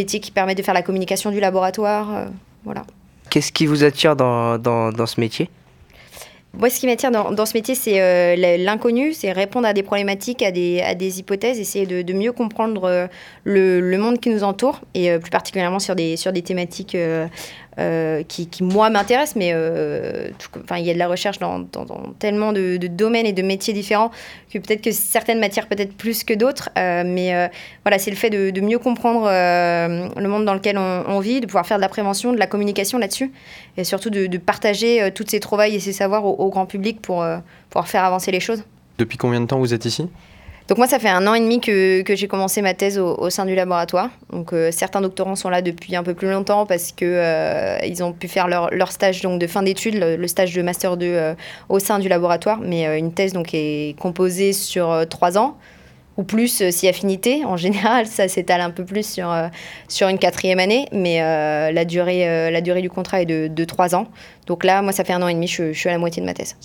qui 0.03 0.31
permettent 0.31 0.57
de 0.57 0.63
faire 0.63 0.73
la 0.73 0.81
communication 0.81 1.31
du 1.31 1.39
laboratoire. 1.39 2.15
Euh, 2.15 2.25
voilà. 2.63 2.83
Qu'est-ce 3.29 3.51
qui 3.51 3.65
vous 3.65 3.83
attire 3.83 4.15
dans, 4.15 4.57
dans, 4.57 4.91
dans 4.91 5.05
ce 5.05 5.19
métier? 5.19 5.49
Moi, 6.58 6.70
ce 6.70 6.80
qui 6.80 6.88
m'attire 6.88 7.12
dans, 7.12 7.32
dans, 7.32 7.46
ce 7.46 7.54
métier, 7.54 7.76
c'est 7.76 8.02
euh, 8.02 8.58
l'inconnu, 8.58 9.13
c'est 9.13 9.32
répondre 9.32 9.67
à 9.67 9.74
des 9.74 9.84
problématiques, 9.84 10.41
à 10.41 10.52
des, 10.52 10.82
à 10.82 10.96
des 10.96 11.20
hypothèses, 11.20 11.60
essayer 11.60 11.86
de, 11.86 12.13
mieux 12.13 12.32
comprendre 12.32 12.86
euh, 12.86 13.08
le, 13.43 13.80
le, 13.80 13.98
monde 13.98 14.20
qui 14.20 14.30
nous 14.30 14.43
entoure, 14.43 14.82
et 14.93 15.17
plus 15.20 15.30
particulièrement 15.30 15.80
sur 15.80 15.96
des, 15.96 16.17
sur 16.17 16.34
des 16.34 16.41
thématiques 16.41 16.98
euh, 17.79 18.23
qui, 18.23 18.49
moi, 18.61 18.89
m'intéresse, 18.89 19.35
mais 19.35 19.51
euh, 19.53 20.29
il 20.77 20.85
y 20.85 20.89
a 20.89 20.93
de 20.93 20.99
la 20.99 21.07
recherche 21.07 21.37
dans, 21.37 21.63
tellement 22.17 22.51
de, 22.51 22.77
domaines 22.87 23.27
et 23.27 23.33
de 23.33 23.43
métiers 23.43 23.73
différents 23.73 24.09
que 24.51 24.57
peut-être 24.57 24.81
que 24.81 24.91
certaines 24.91 25.39
matières 25.39 25.67
peut-être 25.67 25.95
plus 25.95 26.23
que 26.23 26.33
d'autres, 26.33 26.69
euh, 26.77 27.03
mais 27.05 27.49
voilà, 27.83 27.99
c'est 27.99 28.09
le 28.09 28.17
fait 28.17 28.31
de, 28.31 28.61
mieux 28.61 28.79
comprendre 28.79 29.25
le 29.27 30.27
monde 30.27 30.45
dans 30.45 30.55
lequel 30.55 30.77
on, 30.77 31.19
vit, 31.19 31.39
de 31.39 31.45
pouvoir 31.45 31.67
faire 31.67 31.77
de 31.77 31.81
la 31.81 31.89
prévention, 31.89 32.33
de 32.33 32.39
la 32.39 32.47
communication 32.47 32.97
là-dessus, 32.97 33.31
et 33.77 33.83
surtout 33.83 34.09
de, 34.09 34.37
partager 34.37 35.11
toutes 35.13 35.29
ces 35.29 35.39
trouvailles 35.39 35.75
et 35.75 35.79
ces 35.79 35.93
savoirs 35.93 36.25
au, 36.25 36.49
grand 36.49 36.65
public 36.65 36.99
pour 37.01 37.23
pouvoir 37.69 37.87
faire 37.87 38.03
avancer 38.03 38.31
les 38.31 38.39
choses. 38.39 38.63
Depuis 38.97 39.17
combien 39.17 39.39
de 39.39 39.45
temps 39.45 39.59
vous 39.59 39.75
êtes 39.75 39.85
ici? 39.85 40.07
Donc 40.67 40.80
moi, 40.80 40.88
ça 40.88 40.99
fait 40.99 41.08
un 41.08 41.25
an 41.27 41.34
et 41.34 41.39
demi 41.39 41.62
que, 41.62 42.03
j'ai 42.06 42.27
commencé 42.27 42.62
ma 42.62 42.73
thèse 42.73 42.99
au, 42.99 43.30
sein 43.30 43.45
du 43.45 43.56
laboratoire. 43.56 44.10
Donc 44.32 44.51
euh, 44.51 44.69
certains 44.71 44.99
doctorants 44.99 45.38
sont 45.38 45.49
là 45.49 45.62
depuis 45.62 45.95
un 45.95 46.03
peu 46.03 46.13
plus 46.13 46.30
longtemps 46.30 46.65
parce 46.65 46.91
que 46.91 47.06
euh, 47.06 47.77
ils 47.86 48.03
ont 48.03 48.12
pu 48.12 48.27
faire 48.27 48.47
leur, 48.49 48.91
stage 48.91 49.21
donc 49.21 49.39
de 49.39 49.47
fin 49.47 49.63
d'études, 49.63 49.95
le, 49.95 50.27
stage 50.27 50.53
de 50.53 50.62
master 50.62 50.97
2 50.97 51.06
euh, 51.06 51.34
au 51.69 51.80
sein 51.80 51.99
du 51.99 52.10
laboratoire. 52.10 52.60
Mais 52.62 52.86
euh, 52.86 52.97
une 52.97 53.13
thèse 53.13 53.32
donc 53.32 53.53
est 53.53 53.95
composée 53.97 54.51
sur 54.51 55.06
trois 55.10 55.38
ans 55.38 55.58
ou 56.17 56.23
plus 56.23 56.69
si 56.69 56.88
affinité. 56.89 57.45
En 57.45 57.56
général, 57.58 58.06
ça 58.06 58.27
s'étale 58.27 58.60
un 58.60 58.71
peu 58.71 58.84
plus 58.84 59.10
sur, 59.10 59.34
sur 59.88 60.10
une 60.10 60.19
quatrième 60.19 60.60
année, 60.60 60.88
mais 60.91 61.19
la, 61.71 61.86
durée, 61.86 62.51
la 62.51 62.60
durée 62.60 62.82
du 62.82 62.89
contrat 62.89 63.21
est 63.21 63.25
de, 63.25 63.65
trois 63.65 63.95
ans. 63.95 64.08
Donc 64.47 64.65
là, 64.65 64.82
moi, 64.82 64.91
ça 64.91 65.06
fait 65.06 65.13
un 65.13 65.21
an 65.21 65.27
et 65.27 65.34
demi, 65.34 65.47
je 65.47 65.71
suis 65.71 65.89
à 65.89 65.93
la 65.93 65.99
moitié 65.99 66.21
de 66.21 66.25
ma 66.25 66.34
thèse. 66.34 66.56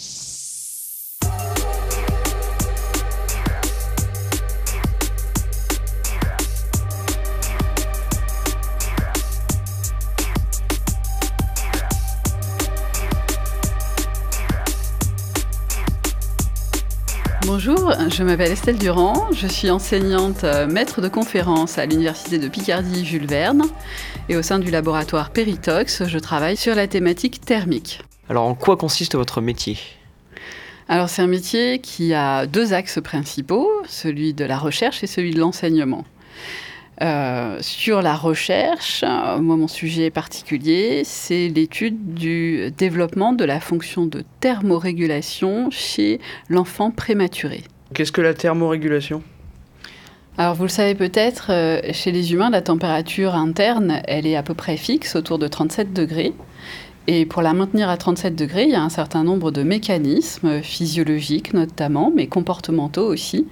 Bonjour, 17.55 17.93
je 18.09 18.23
m'appelle 18.23 18.51
Estelle 18.51 18.79
Durand, 18.79 19.31
je 19.31 19.47
suis 19.47 19.69
enseignante 19.69 20.43
euh, 20.43 20.67
maître 20.67 21.03
de 21.03 21.09
conférence 21.09 21.77
à 21.77 21.85
l'Université 21.85 22.39
de 22.39 22.49
Picardie 22.49 23.05
Jules 23.05 23.27
Verne 23.27 23.65
et 24.31 24.39
au 24.39 24.43
sein 24.43 24.59
du 24.59 24.71
laboratoire 24.71 25.29
Peritox, 25.29 26.07
je 26.07 26.19
travaille 26.19 26.57
sur 26.57 26.75
la 26.75 26.89
thématique 26.89 27.43
thermique. 27.43 28.01
Alors 28.31 28.45
en 28.45 28.55
quoi 28.55 28.79
consiste 28.79 29.17
votre 29.17 29.43
métier? 29.43 29.77
Alors 30.89 31.11
c'est 31.11 31.21
un 31.21 31.27
métier 31.27 31.81
qui 31.81 32.15
a 32.15 32.47
deux 32.47 32.73
axes 32.73 33.01
principaux, 33.05 33.69
celui 33.87 34.33
de 34.33 34.47
la 34.47 34.57
recherche 34.57 35.05
et 35.05 35.07
celui 35.07 35.33
de 35.33 35.39
l'enseignement. 35.39 36.07
Euh, 37.03 37.59
sur 37.61 38.01
la 38.01 38.15
recherche, 38.15 39.03
moi 39.03 39.57
mon 39.57 39.67
sujet 39.67 40.11
particulier, 40.11 41.03
c'est 41.05 41.49
l'étude 41.49 42.15
du 42.15 42.71
développement 42.71 43.33
de 43.33 43.45
la 43.45 43.59
fonction 43.59 44.07
de 44.07 44.23
thermorégulation 44.39 45.69
chez 45.71 46.21
l'enfant 46.49 46.93
prématuré. 46.93 47.65
Qu'est-ce 47.93 48.13
que 48.13 48.21
la 48.21 48.35
thermorégulation? 48.35 49.23
Alors 50.39 50.55
vous 50.55 50.63
le 50.63 50.69
savez 50.69 50.95
peut-être, 50.95 51.51
euh, 51.51 51.81
chez 51.93 52.13
les 52.13 52.33
humains, 52.33 52.51
la 52.51 52.63
température 52.63 53.35
interne, 53.35 54.01
elle 54.05 54.27
est 54.27 54.37
à 54.37 54.43
peu 54.43 54.55
près 54.55 54.77
fixe, 54.77 55.17
autour 55.17 55.39
de 55.39 55.49
37 55.49 55.93
degrés. 55.93 56.33
Et 57.09 57.27
pour 57.27 57.43
la 57.43 57.53
maintenir 57.53 57.89
à 57.89 57.97
37 57.97 58.37
degrés, 58.37 58.65
il 58.65 58.71
y 58.71 58.77
a 58.77 58.83
un 58.83 58.89
certain 58.89 59.25
nombre 59.25 59.51
de 59.51 59.65
mécanismes 59.65 60.63
physiologiques 60.63 61.53
notamment, 61.53 62.13
mais 62.15 62.29
comportementaux 62.29 63.07
aussi, 63.07 63.47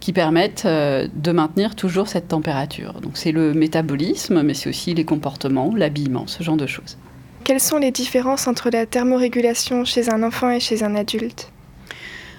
qui 0.00 0.12
permettent 0.12 0.64
euh, 0.66 1.06
de 1.14 1.30
maintenir 1.30 1.76
toujours 1.76 2.08
cette 2.08 2.28
température. 2.28 3.00
Donc 3.00 3.12
c'est 3.14 3.32
le 3.32 3.54
métabolisme, 3.54 4.42
mais 4.42 4.54
c'est 4.54 4.68
aussi 4.68 4.92
les 4.94 5.04
comportements, 5.04 5.72
l'habillement, 5.74 6.26
ce 6.26 6.42
genre 6.42 6.56
de 6.56 6.66
choses. 6.66 6.96
Quelles 7.44 7.60
sont 7.60 7.78
les 7.78 7.92
différences 7.92 8.48
entre 8.48 8.70
la 8.70 8.86
thermorégulation 8.86 9.84
chez 9.84 10.10
un 10.10 10.24
enfant 10.24 10.50
et 10.50 10.58
chez 10.58 10.82
un 10.82 10.96
adulte? 10.96 11.52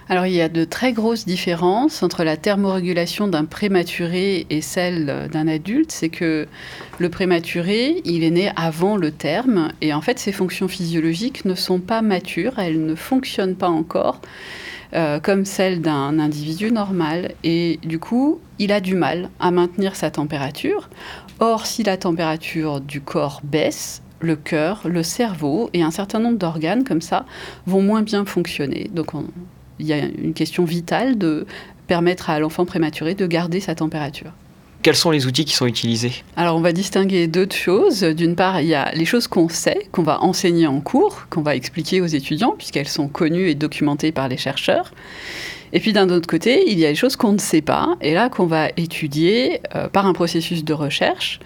Alors 0.10 0.26
il 0.26 0.34
y 0.34 0.42
a 0.42 0.50
de 0.50 0.64
très 0.64 0.94
grosses 0.94 1.26
différences 1.26 2.02
entre 2.04 2.24
la 2.24 2.38
thermorégulation 2.38 3.28
d'un 3.28 3.46
prématuré 3.46 4.46
et 4.50 4.62
celle 4.62 5.30
d'un 5.32 5.48
adulte. 5.48 5.92
C'est 5.92 6.10
que 6.10 6.48
le 6.98 7.10
prématuré, 7.10 8.02
il 8.06 8.24
est 8.24 8.32
né 8.32 8.52
avant 8.56 8.96
le 8.96 9.12
terme 9.12 9.72
et 9.82 9.94
en 9.94 10.02
fait 10.02 10.20
ses 10.20 10.32
fonctions 10.32 10.68
physiologiques 10.68 11.46
ne 11.46 11.56
sont 11.56 11.80
pas 11.80 12.02
matures, 12.02 12.60
elles 12.60 12.86
ne 12.86 12.96
fonctionnent 12.96 13.56
pas 13.56 13.70
encore. 13.70 14.22
Euh, 14.94 15.20
comme 15.20 15.44
celle 15.44 15.82
d'un 15.82 16.18
individu 16.18 16.72
normal. 16.72 17.34
Et 17.44 17.78
du 17.84 18.00
coup, 18.00 18.40
il 18.58 18.72
a 18.72 18.80
du 18.80 18.96
mal 18.96 19.30
à 19.38 19.52
maintenir 19.52 19.98
sa 19.98 20.12
température. 20.12 20.90
Or, 21.40 21.66
si 21.66 21.84
la 21.84 21.98
température 21.98 22.80
du 22.80 23.02
corps 23.02 23.42
baisse, 23.44 24.02
le 24.22 24.38
cœur, 24.38 24.84
le 24.86 25.04
cerveau 25.04 25.70
et 25.74 25.84
un 25.84 25.92
certain 25.92 26.20
nombre 26.20 26.38
d'organes 26.38 26.86
comme 26.86 27.02
ça 27.02 27.26
vont 27.66 27.82
moins 27.82 28.02
bien 28.02 28.24
fonctionner. 28.24 28.90
Donc 28.94 29.14
on, 29.14 29.26
il 29.80 29.88
y 29.88 29.94
a 29.94 29.98
une 29.98 30.34
question 30.34 30.66
vitale 30.66 31.18
de 31.18 31.46
permettre 31.88 32.30
à 32.30 32.40
l'enfant 32.40 32.66
prématuré 32.66 33.16
de 33.16 33.26
garder 33.28 33.60
sa 33.60 33.76
température. 33.76 34.32
Quels 34.84 34.96
sont 34.96 35.12
les 35.12 35.26
outils 35.26 35.44
qui 35.44 35.54
sont 35.54 35.66
utilisés? 35.66 36.14
Alors 36.36 36.56
on 36.56 36.62
va 36.62 36.72
distinguer 36.72 37.28
deux 37.28 37.48
choses. 37.52 38.04
D'une 38.04 38.36
part, 38.36 38.62
il 38.62 38.68
y 38.68 38.76
a 38.76 38.92
les 38.94 39.06
choses 39.06 39.28
qu'on 39.28 39.50
sait, 39.50 39.88
qu'on 39.92 40.04
va 40.04 40.22
enseigner 40.22 40.68
en 40.68 40.80
cours, 40.80 41.26
qu'on 41.30 41.42
va 41.42 41.56
expliquer 41.56 42.00
aux 42.00 42.06
étudiants, 42.06 42.54
puisqu'elles 42.58 42.88
sont 42.88 43.08
connues 43.08 43.50
et 43.50 43.56
documentées 43.56 44.12
par 44.12 44.28
les 44.28 44.38
chercheurs. 44.38 44.94
Et 45.74 45.80
puis 45.80 45.94
d'un 45.94 46.10
autre 46.10 46.28
côté, 46.28 46.72
il 46.72 46.80
y 46.80 46.86
a 46.86 46.90
les 46.90 46.96
choses 46.96 47.16
qu'on 47.16 47.34
ne 47.34 47.40
sait 47.40 47.62
pas, 47.62 47.98
et 48.02 48.14
là 48.14 48.30
qu'on 48.30 48.46
va 48.46 48.70
étudier 48.78 49.62
euh, 49.76 49.90
par 49.90 50.06
un 50.06 50.14
processus 50.14 50.64
de 50.64 50.74
recherche. 50.74 51.40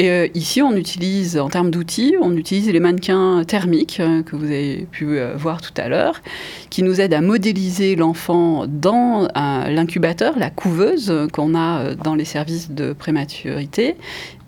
Et 0.00 0.08
euh, 0.08 0.28
ici, 0.32 0.62
on 0.62 0.74
utilise, 0.76 1.36
en 1.36 1.50
termes 1.50 1.70
d'outils, 1.70 2.16
on 2.22 2.34
utilise 2.34 2.70
les 2.70 2.80
mannequins 2.80 3.44
thermiques 3.44 4.00
euh, 4.00 4.22
que 4.22 4.34
vous 4.34 4.46
avez 4.46 4.86
pu 4.90 5.18
euh, 5.18 5.36
voir 5.36 5.60
tout 5.60 5.74
à 5.76 5.90
l'heure, 5.90 6.22
qui 6.70 6.82
nous 6.82 7.02
aident 7.02 7.12
à 7.12 7.20
modéliser 7.20 7.96
l'enfant 7.96 8.64
dans 8.66 9.28
l'incubateur, 9.34 10.38
la 10.38 10.48
couveuse 10.48 11.12
qu'on 11.34 11.54
a 11.54 11.94
dans 11.96 12.14
les 12.14 12.24
services 12.24 12.70
de 12.70 12.94
prématurité, 12.94 13.96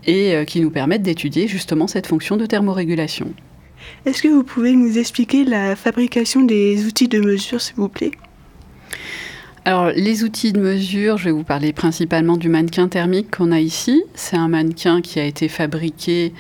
et 0.07 0.45
qui 0.47 0.62
nous 0.62 0.71
permettent 0.71 1.03
d'étudier 1.03 1.47
justement 1.49 1.87
cette 1.87 2.07
fonction 2.07 2.38
de 2.38 2.47
thermorégulation. 2.47 3.29
Est-ce 4.07 4.23
que 4.23 4.29
vous 4.29 4.45
pouvez 4.45 4.73
nous 4.73 4.97
expliquer 4.97 5.45
la 5.45 5.77
fabrication 5.77 6.41
des 6.43 6.87
outils 6.87 7.09
de 7.09 7.21
mesure, 7.21 7.61
s'il 7.61 7.77
vous 7.77 7.88
plaît? 7.88 8.12
Alors, 9.64 9.90
les 9.94 10.25
outils 10.25 10.53
de 10.53 10.59
mesure, 10.59 11.18
je 11.18 11.27
vais 11.27 11.31
vous 11.31 11.44
parler 11.44 11.72
principalement 11.72 12.37
du 12.37 12.48
mannequin 12.48 12.88
thermique 12.88 13.37
qu'on 13.37 13.53
a 13.53 13.61
ici. 13.61 14.03
C'est 14.14 14.37
un 14.37 14.48
mannequin 14.48 15.01
qui 15.01 15.20
a 15.20 15.25
été 15.25 15.46
fabriqué 15.46 16.33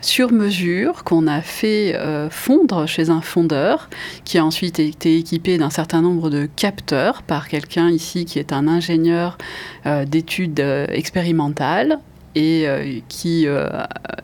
sur 0.00 0.32
mesure, 0.32 1.04
qu'on 1.04 1.26
a 1.26 1.42
fait 1.42 1.94
euh, 1.94 2.30
fondre 2.30 2.86
chez 2.86 3.10
un 3.10 3.20
fondeur, 3.20 3.90
qui 4.24 4.38
a 4.38 4.44
ensuite 4.44 4.78
été 4.78 5.18
équipé 5.18 5.58
d'un 5.58 5.68
certain 5.68 6.00
nombre 6.00 6.30
de 6.30 6.48
capteurs 6.56 7.22
par 7.22 7.48
quelqu'un 7.48 7.90
ici 7.90 8.24
qui 8.24 8.38
est 8.38 8.52
un 8.52 8.66
ingénieur 8.66 9.36
euh, 9.84 10.06
d'études 10.06 10.60
euh, 10.60 10.86
expérimentales 10.88 11.98
et 12.34 12.68
euh, 12.68 12.98
qui 13.08 13.46
euh, 13.46 13.68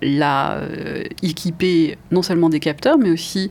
l'a 0.02 0.54
euh, 0.54 1.04
équipé 1.22 1.96
non 2.10 2.22
seulement 2.22 2.48
des 2.48 2.60
capteurs, 2.60 2.98
mais 2.98 3.10
aussi 3.10 3.50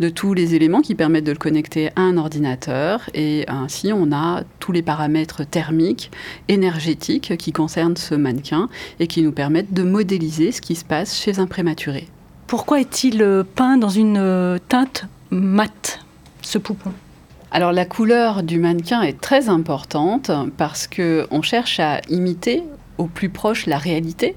de 0.00 0.08
tous 0.08 0.34
les 0.34 0.54
éléments 0.54 0.80
qui 0.80 0.94
permettent 0.94 1.24
de 1.24 1.32
le 1.32 1.38
connecter 1.38 1.90
à 1.96 2.02
un 2.02 2.16
ordinateur. 2.16 3.08
Et 3.14 3.44
ainsi, 3.48 3.92
on 3.92 4.12
a 4.12 4.42
tous 4.58 4.72
les 4.72 4.82
paramètres 4.82 5.44
thermiques, 5.44 6.10
énergétiques 6.48 7.36
qui 7.36 7.52
concernent 7.52 7.96
ce 7.96 8.14
mannequin 8.14 8.68
et 8.98 9.06
qui 9.06 9.22
nous 9.22 9.32
permettent 9.32 9.72
de 9.72 9.82
modéliser 9.82 10.52
ce 10.52 10.60
qui 10.60 10.74
se 10.74 10.84
passe 10.84 11.20
chez 11.20 11.38
un 11.38 11.46
prématuré. 11.46 12.08
Pourquoi 12.46 12.80
est-il 12.80 13.44
peint 13.54 13.76
dans 13.76 13.88
une 13.88 14.58
teinte 14.68 15.06
mate, 15.30 16.00
ce 16.42 16.58
poupon? 16.58 16.92
Alors 17.52 17.72
la 17.72 17.84
couleur 17.84 18.42
du 18.42 18.58
mannequin 18.58 19.02
est 19.02 19.20
très 19.20 19.48
importante 19.48 20.30
parce 20.56 20.86
que 20.86 21.26
on 21.30 21.42
cherche 21.42 21.80
à 21.80 22.00
imiter 22.08 22.62
au 23.00 23.06
plus 23.06 23.30
proche 23.30 23.66
la 23.66 23.78
réalité 23.78 24.36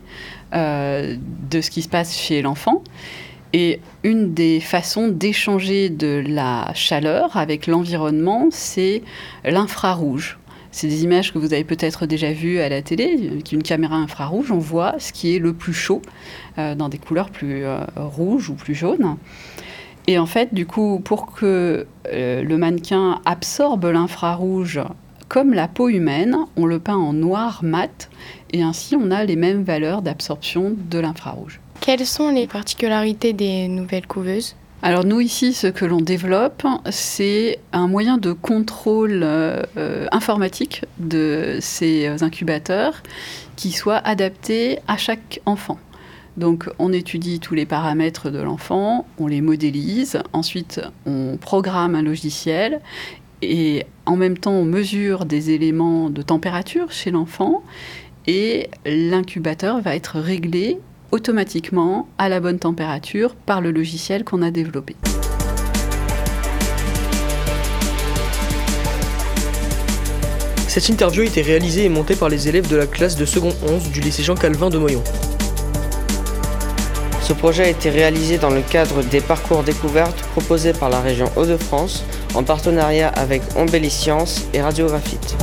euh, 0.53 1.17
de 1.51 1.61
ce 1.61 1.69
qui 1.69 1.81
se 1.81 1.89
passe 1.89 2.17
chez 2.17 2.41
l'enfant. 2.41 2.81
Et 3.51 3.81
une 4.03 4.33
des 4.33 4.59
façons 4.59 5.09
d'échanger 5.09 5.89
de 5.89 6.23
la 6.25 6.71
chaleur 6.73 7.37
avec 7.37 7.67
l'environnement, 7.67 8.47
c'est 8.49 9.03
l'infrarouge. 9.45 10.39
C'est 10.71 10.87
des 10.87 11.03
images 11.03 11.31
que 11.31 11.37
vous 11.37 11.53
avez 11.53 11.63
peut-être 11.63 12.07
déjà 12.07 12.31
vues 12.31 12.59
à 12.59 12.69
la 12.69 12.81
télé. 12.81 13.29
Avec 13.31 13.51
une 13.51 13.61
caméra 13.61 13.95
infrarouge, 13.95 14.51
on 14.51 14.57
voit 14.57 14.95
ce 14.97 15.13
qui 15.13 15.35
est 15.35 15.39
le 15.39 15.53
plus 15.53 15.73
chaud 15.73 16.01
euh, 16.57 16.73
dans 16.73 16.89
des 16.89 16.97
couleurs 16.97 17.29
plus 17.29 17.63
euh, 17.63 17.83
rouges 17.95 18.49
ou 18.49 18.55
plus 18.55 18.73
jaunes. 18.73 19.17
Et 20.07 20.17
en 20.17 20.25
fait, 20.25 20.53
du 20.53 20.65
coup, 20.65 20.99
pour 21.03 21.31
que 21.31 21.85
le 22.11 22.55
mannequin 22.57 23.21
absorbe 23.23 23.85
l'infrarouge 23.85 24.81
comme 25.33 25.55
la 25.55 25.67
peau 25.67 25.89
humaine, 25.89 26.37
on 26.57 26.67
le 26.67 26.77
peint 26.77 26.95
en 26.95 27.11
noir 27.11 27.61
mat 27.63 28.11
et 28.51 28.61
ainsi 28.61 28.95
on 28.95 29.09
a 29.09 29.23
les 29.23 29.35
mêmes 29.35 29.63
valeurs 29.63 30.03
d'absorption 30.03 30.75
de 30.77 30.99
l'infrarouge. 30.99 31.59
Quelles 31.81 32.05
sont 32.05 32.29
les 32.29 32.45
particularités 32.45 33.33
des 33.33 33.67
nouvelles 33.67 34.05
couveuses? 34.05 34.55
Alors 34.83 35.05
nous 35.05 35.21
ici, 35.21 35.53
ce 35.53 35.65
que 35.65 35.85
l'on 35.85 36.01
développe, 36.01 36.67
c'est 36.91 37.57
un 37.71 37.87
moyen 37.87 38.19
de 38.19 38.31
contrôle 38.31 39.21
euh, 39.23 40.05
informatique 40.11 40.83
de 40.99 41.57
ces 41.61 42.21
incubateurs 42.21 43.01
qui 43.55 43.71
soit 43.71 44.05
adapté 44.05 44.77
à 44.87 44.97
chaque 44.97 45.41
enfant. 45.47 45.79
Donc 46.37 46.69
on 46.77 46.93
étudie 46.93 47.39
tous 47.39 47.55
les 47.55 47.65
paramètres 47.65 48.29
de 48.29 48.39
l'enfant, 48.39 49.07
on 49.17 49.25
les 49.25 49.41
modélise, 49.41 50.19
ensuite 50.31 50.79
on 51.07 51.37
programme 51.37 51.95
un 51.95 52.03
logiciel 52.03 52.81
et 53.41 53.87
en 54.05 54.15
même 54.15 54.37
temps 54.37 54.53
on 54.53 54.65
mesure 54.65 55.25
des 55.25 55.51
éléments 55.51 56.09
de 56.09 56.21
température 56.21 56.91
chez 56.91 57.11
l'enfant 57.11 57.63
et 58.27 58.69
l'incubateur 58.85 59.81
va 59.81 59.95
être 59.95 60.19
réglé 60.19 60.79
automatiquement 61.11 62.07
à 62.17 62.29
la 62.29 62.39
bonne 62.39 62.59
température 62.59 63.35
par 63.35 63.61
le 63.61 63.71
logiciel 63.71 64.23
qu'on 64.23 64.41
a 64.41 64.51
développé. 64.51 64.95
Cette 70.67 70.89
interview 70.89 71.21
a 71.21 71.25
été 71.25 71.43
réalisée 71.43 71.85
et 71.85 71.89
montée 71.89 72.15
par 72.15 72.29
les 72.29 72.49
élèves 72.49 72.67
de 72.67 72.75
la 72.75 72.87
classe 72.87 73.15
de 73.15 73.25
seconde 73.25 73.53
11 73.67 73.91
du 73.91 74.01
lycée 74.01 74.23
Jean 74.23 74.33
Calvin 74.33 74.71
de 74.71 74.79
Noyon. 74.79 75.03
Ce 77.21 77.31
projet 77.31 77.65
a 77.65 77.69
été 77.69 77.91
réalisé 77.91 78.39
dans 78.39 78.49
le 78.49 78.61
cadre 78.61 79.03
des 79.03 79.21
parcours 79.21 79.61
découvertes 79.61 80.19
proposés 80.31 80.73
par 80.73 80.89
la 80.89 80.99
région 80.99 81.31
Hauts-de-France 81.35 82.03
en 82.35 82.43
partenariat 82.43 83.09
avec 83.09 83.41
Ombelli 83.55 83.89
Sciences 83.89 84.43
et 84.53 84.61
Radiographite. 84.61 85.35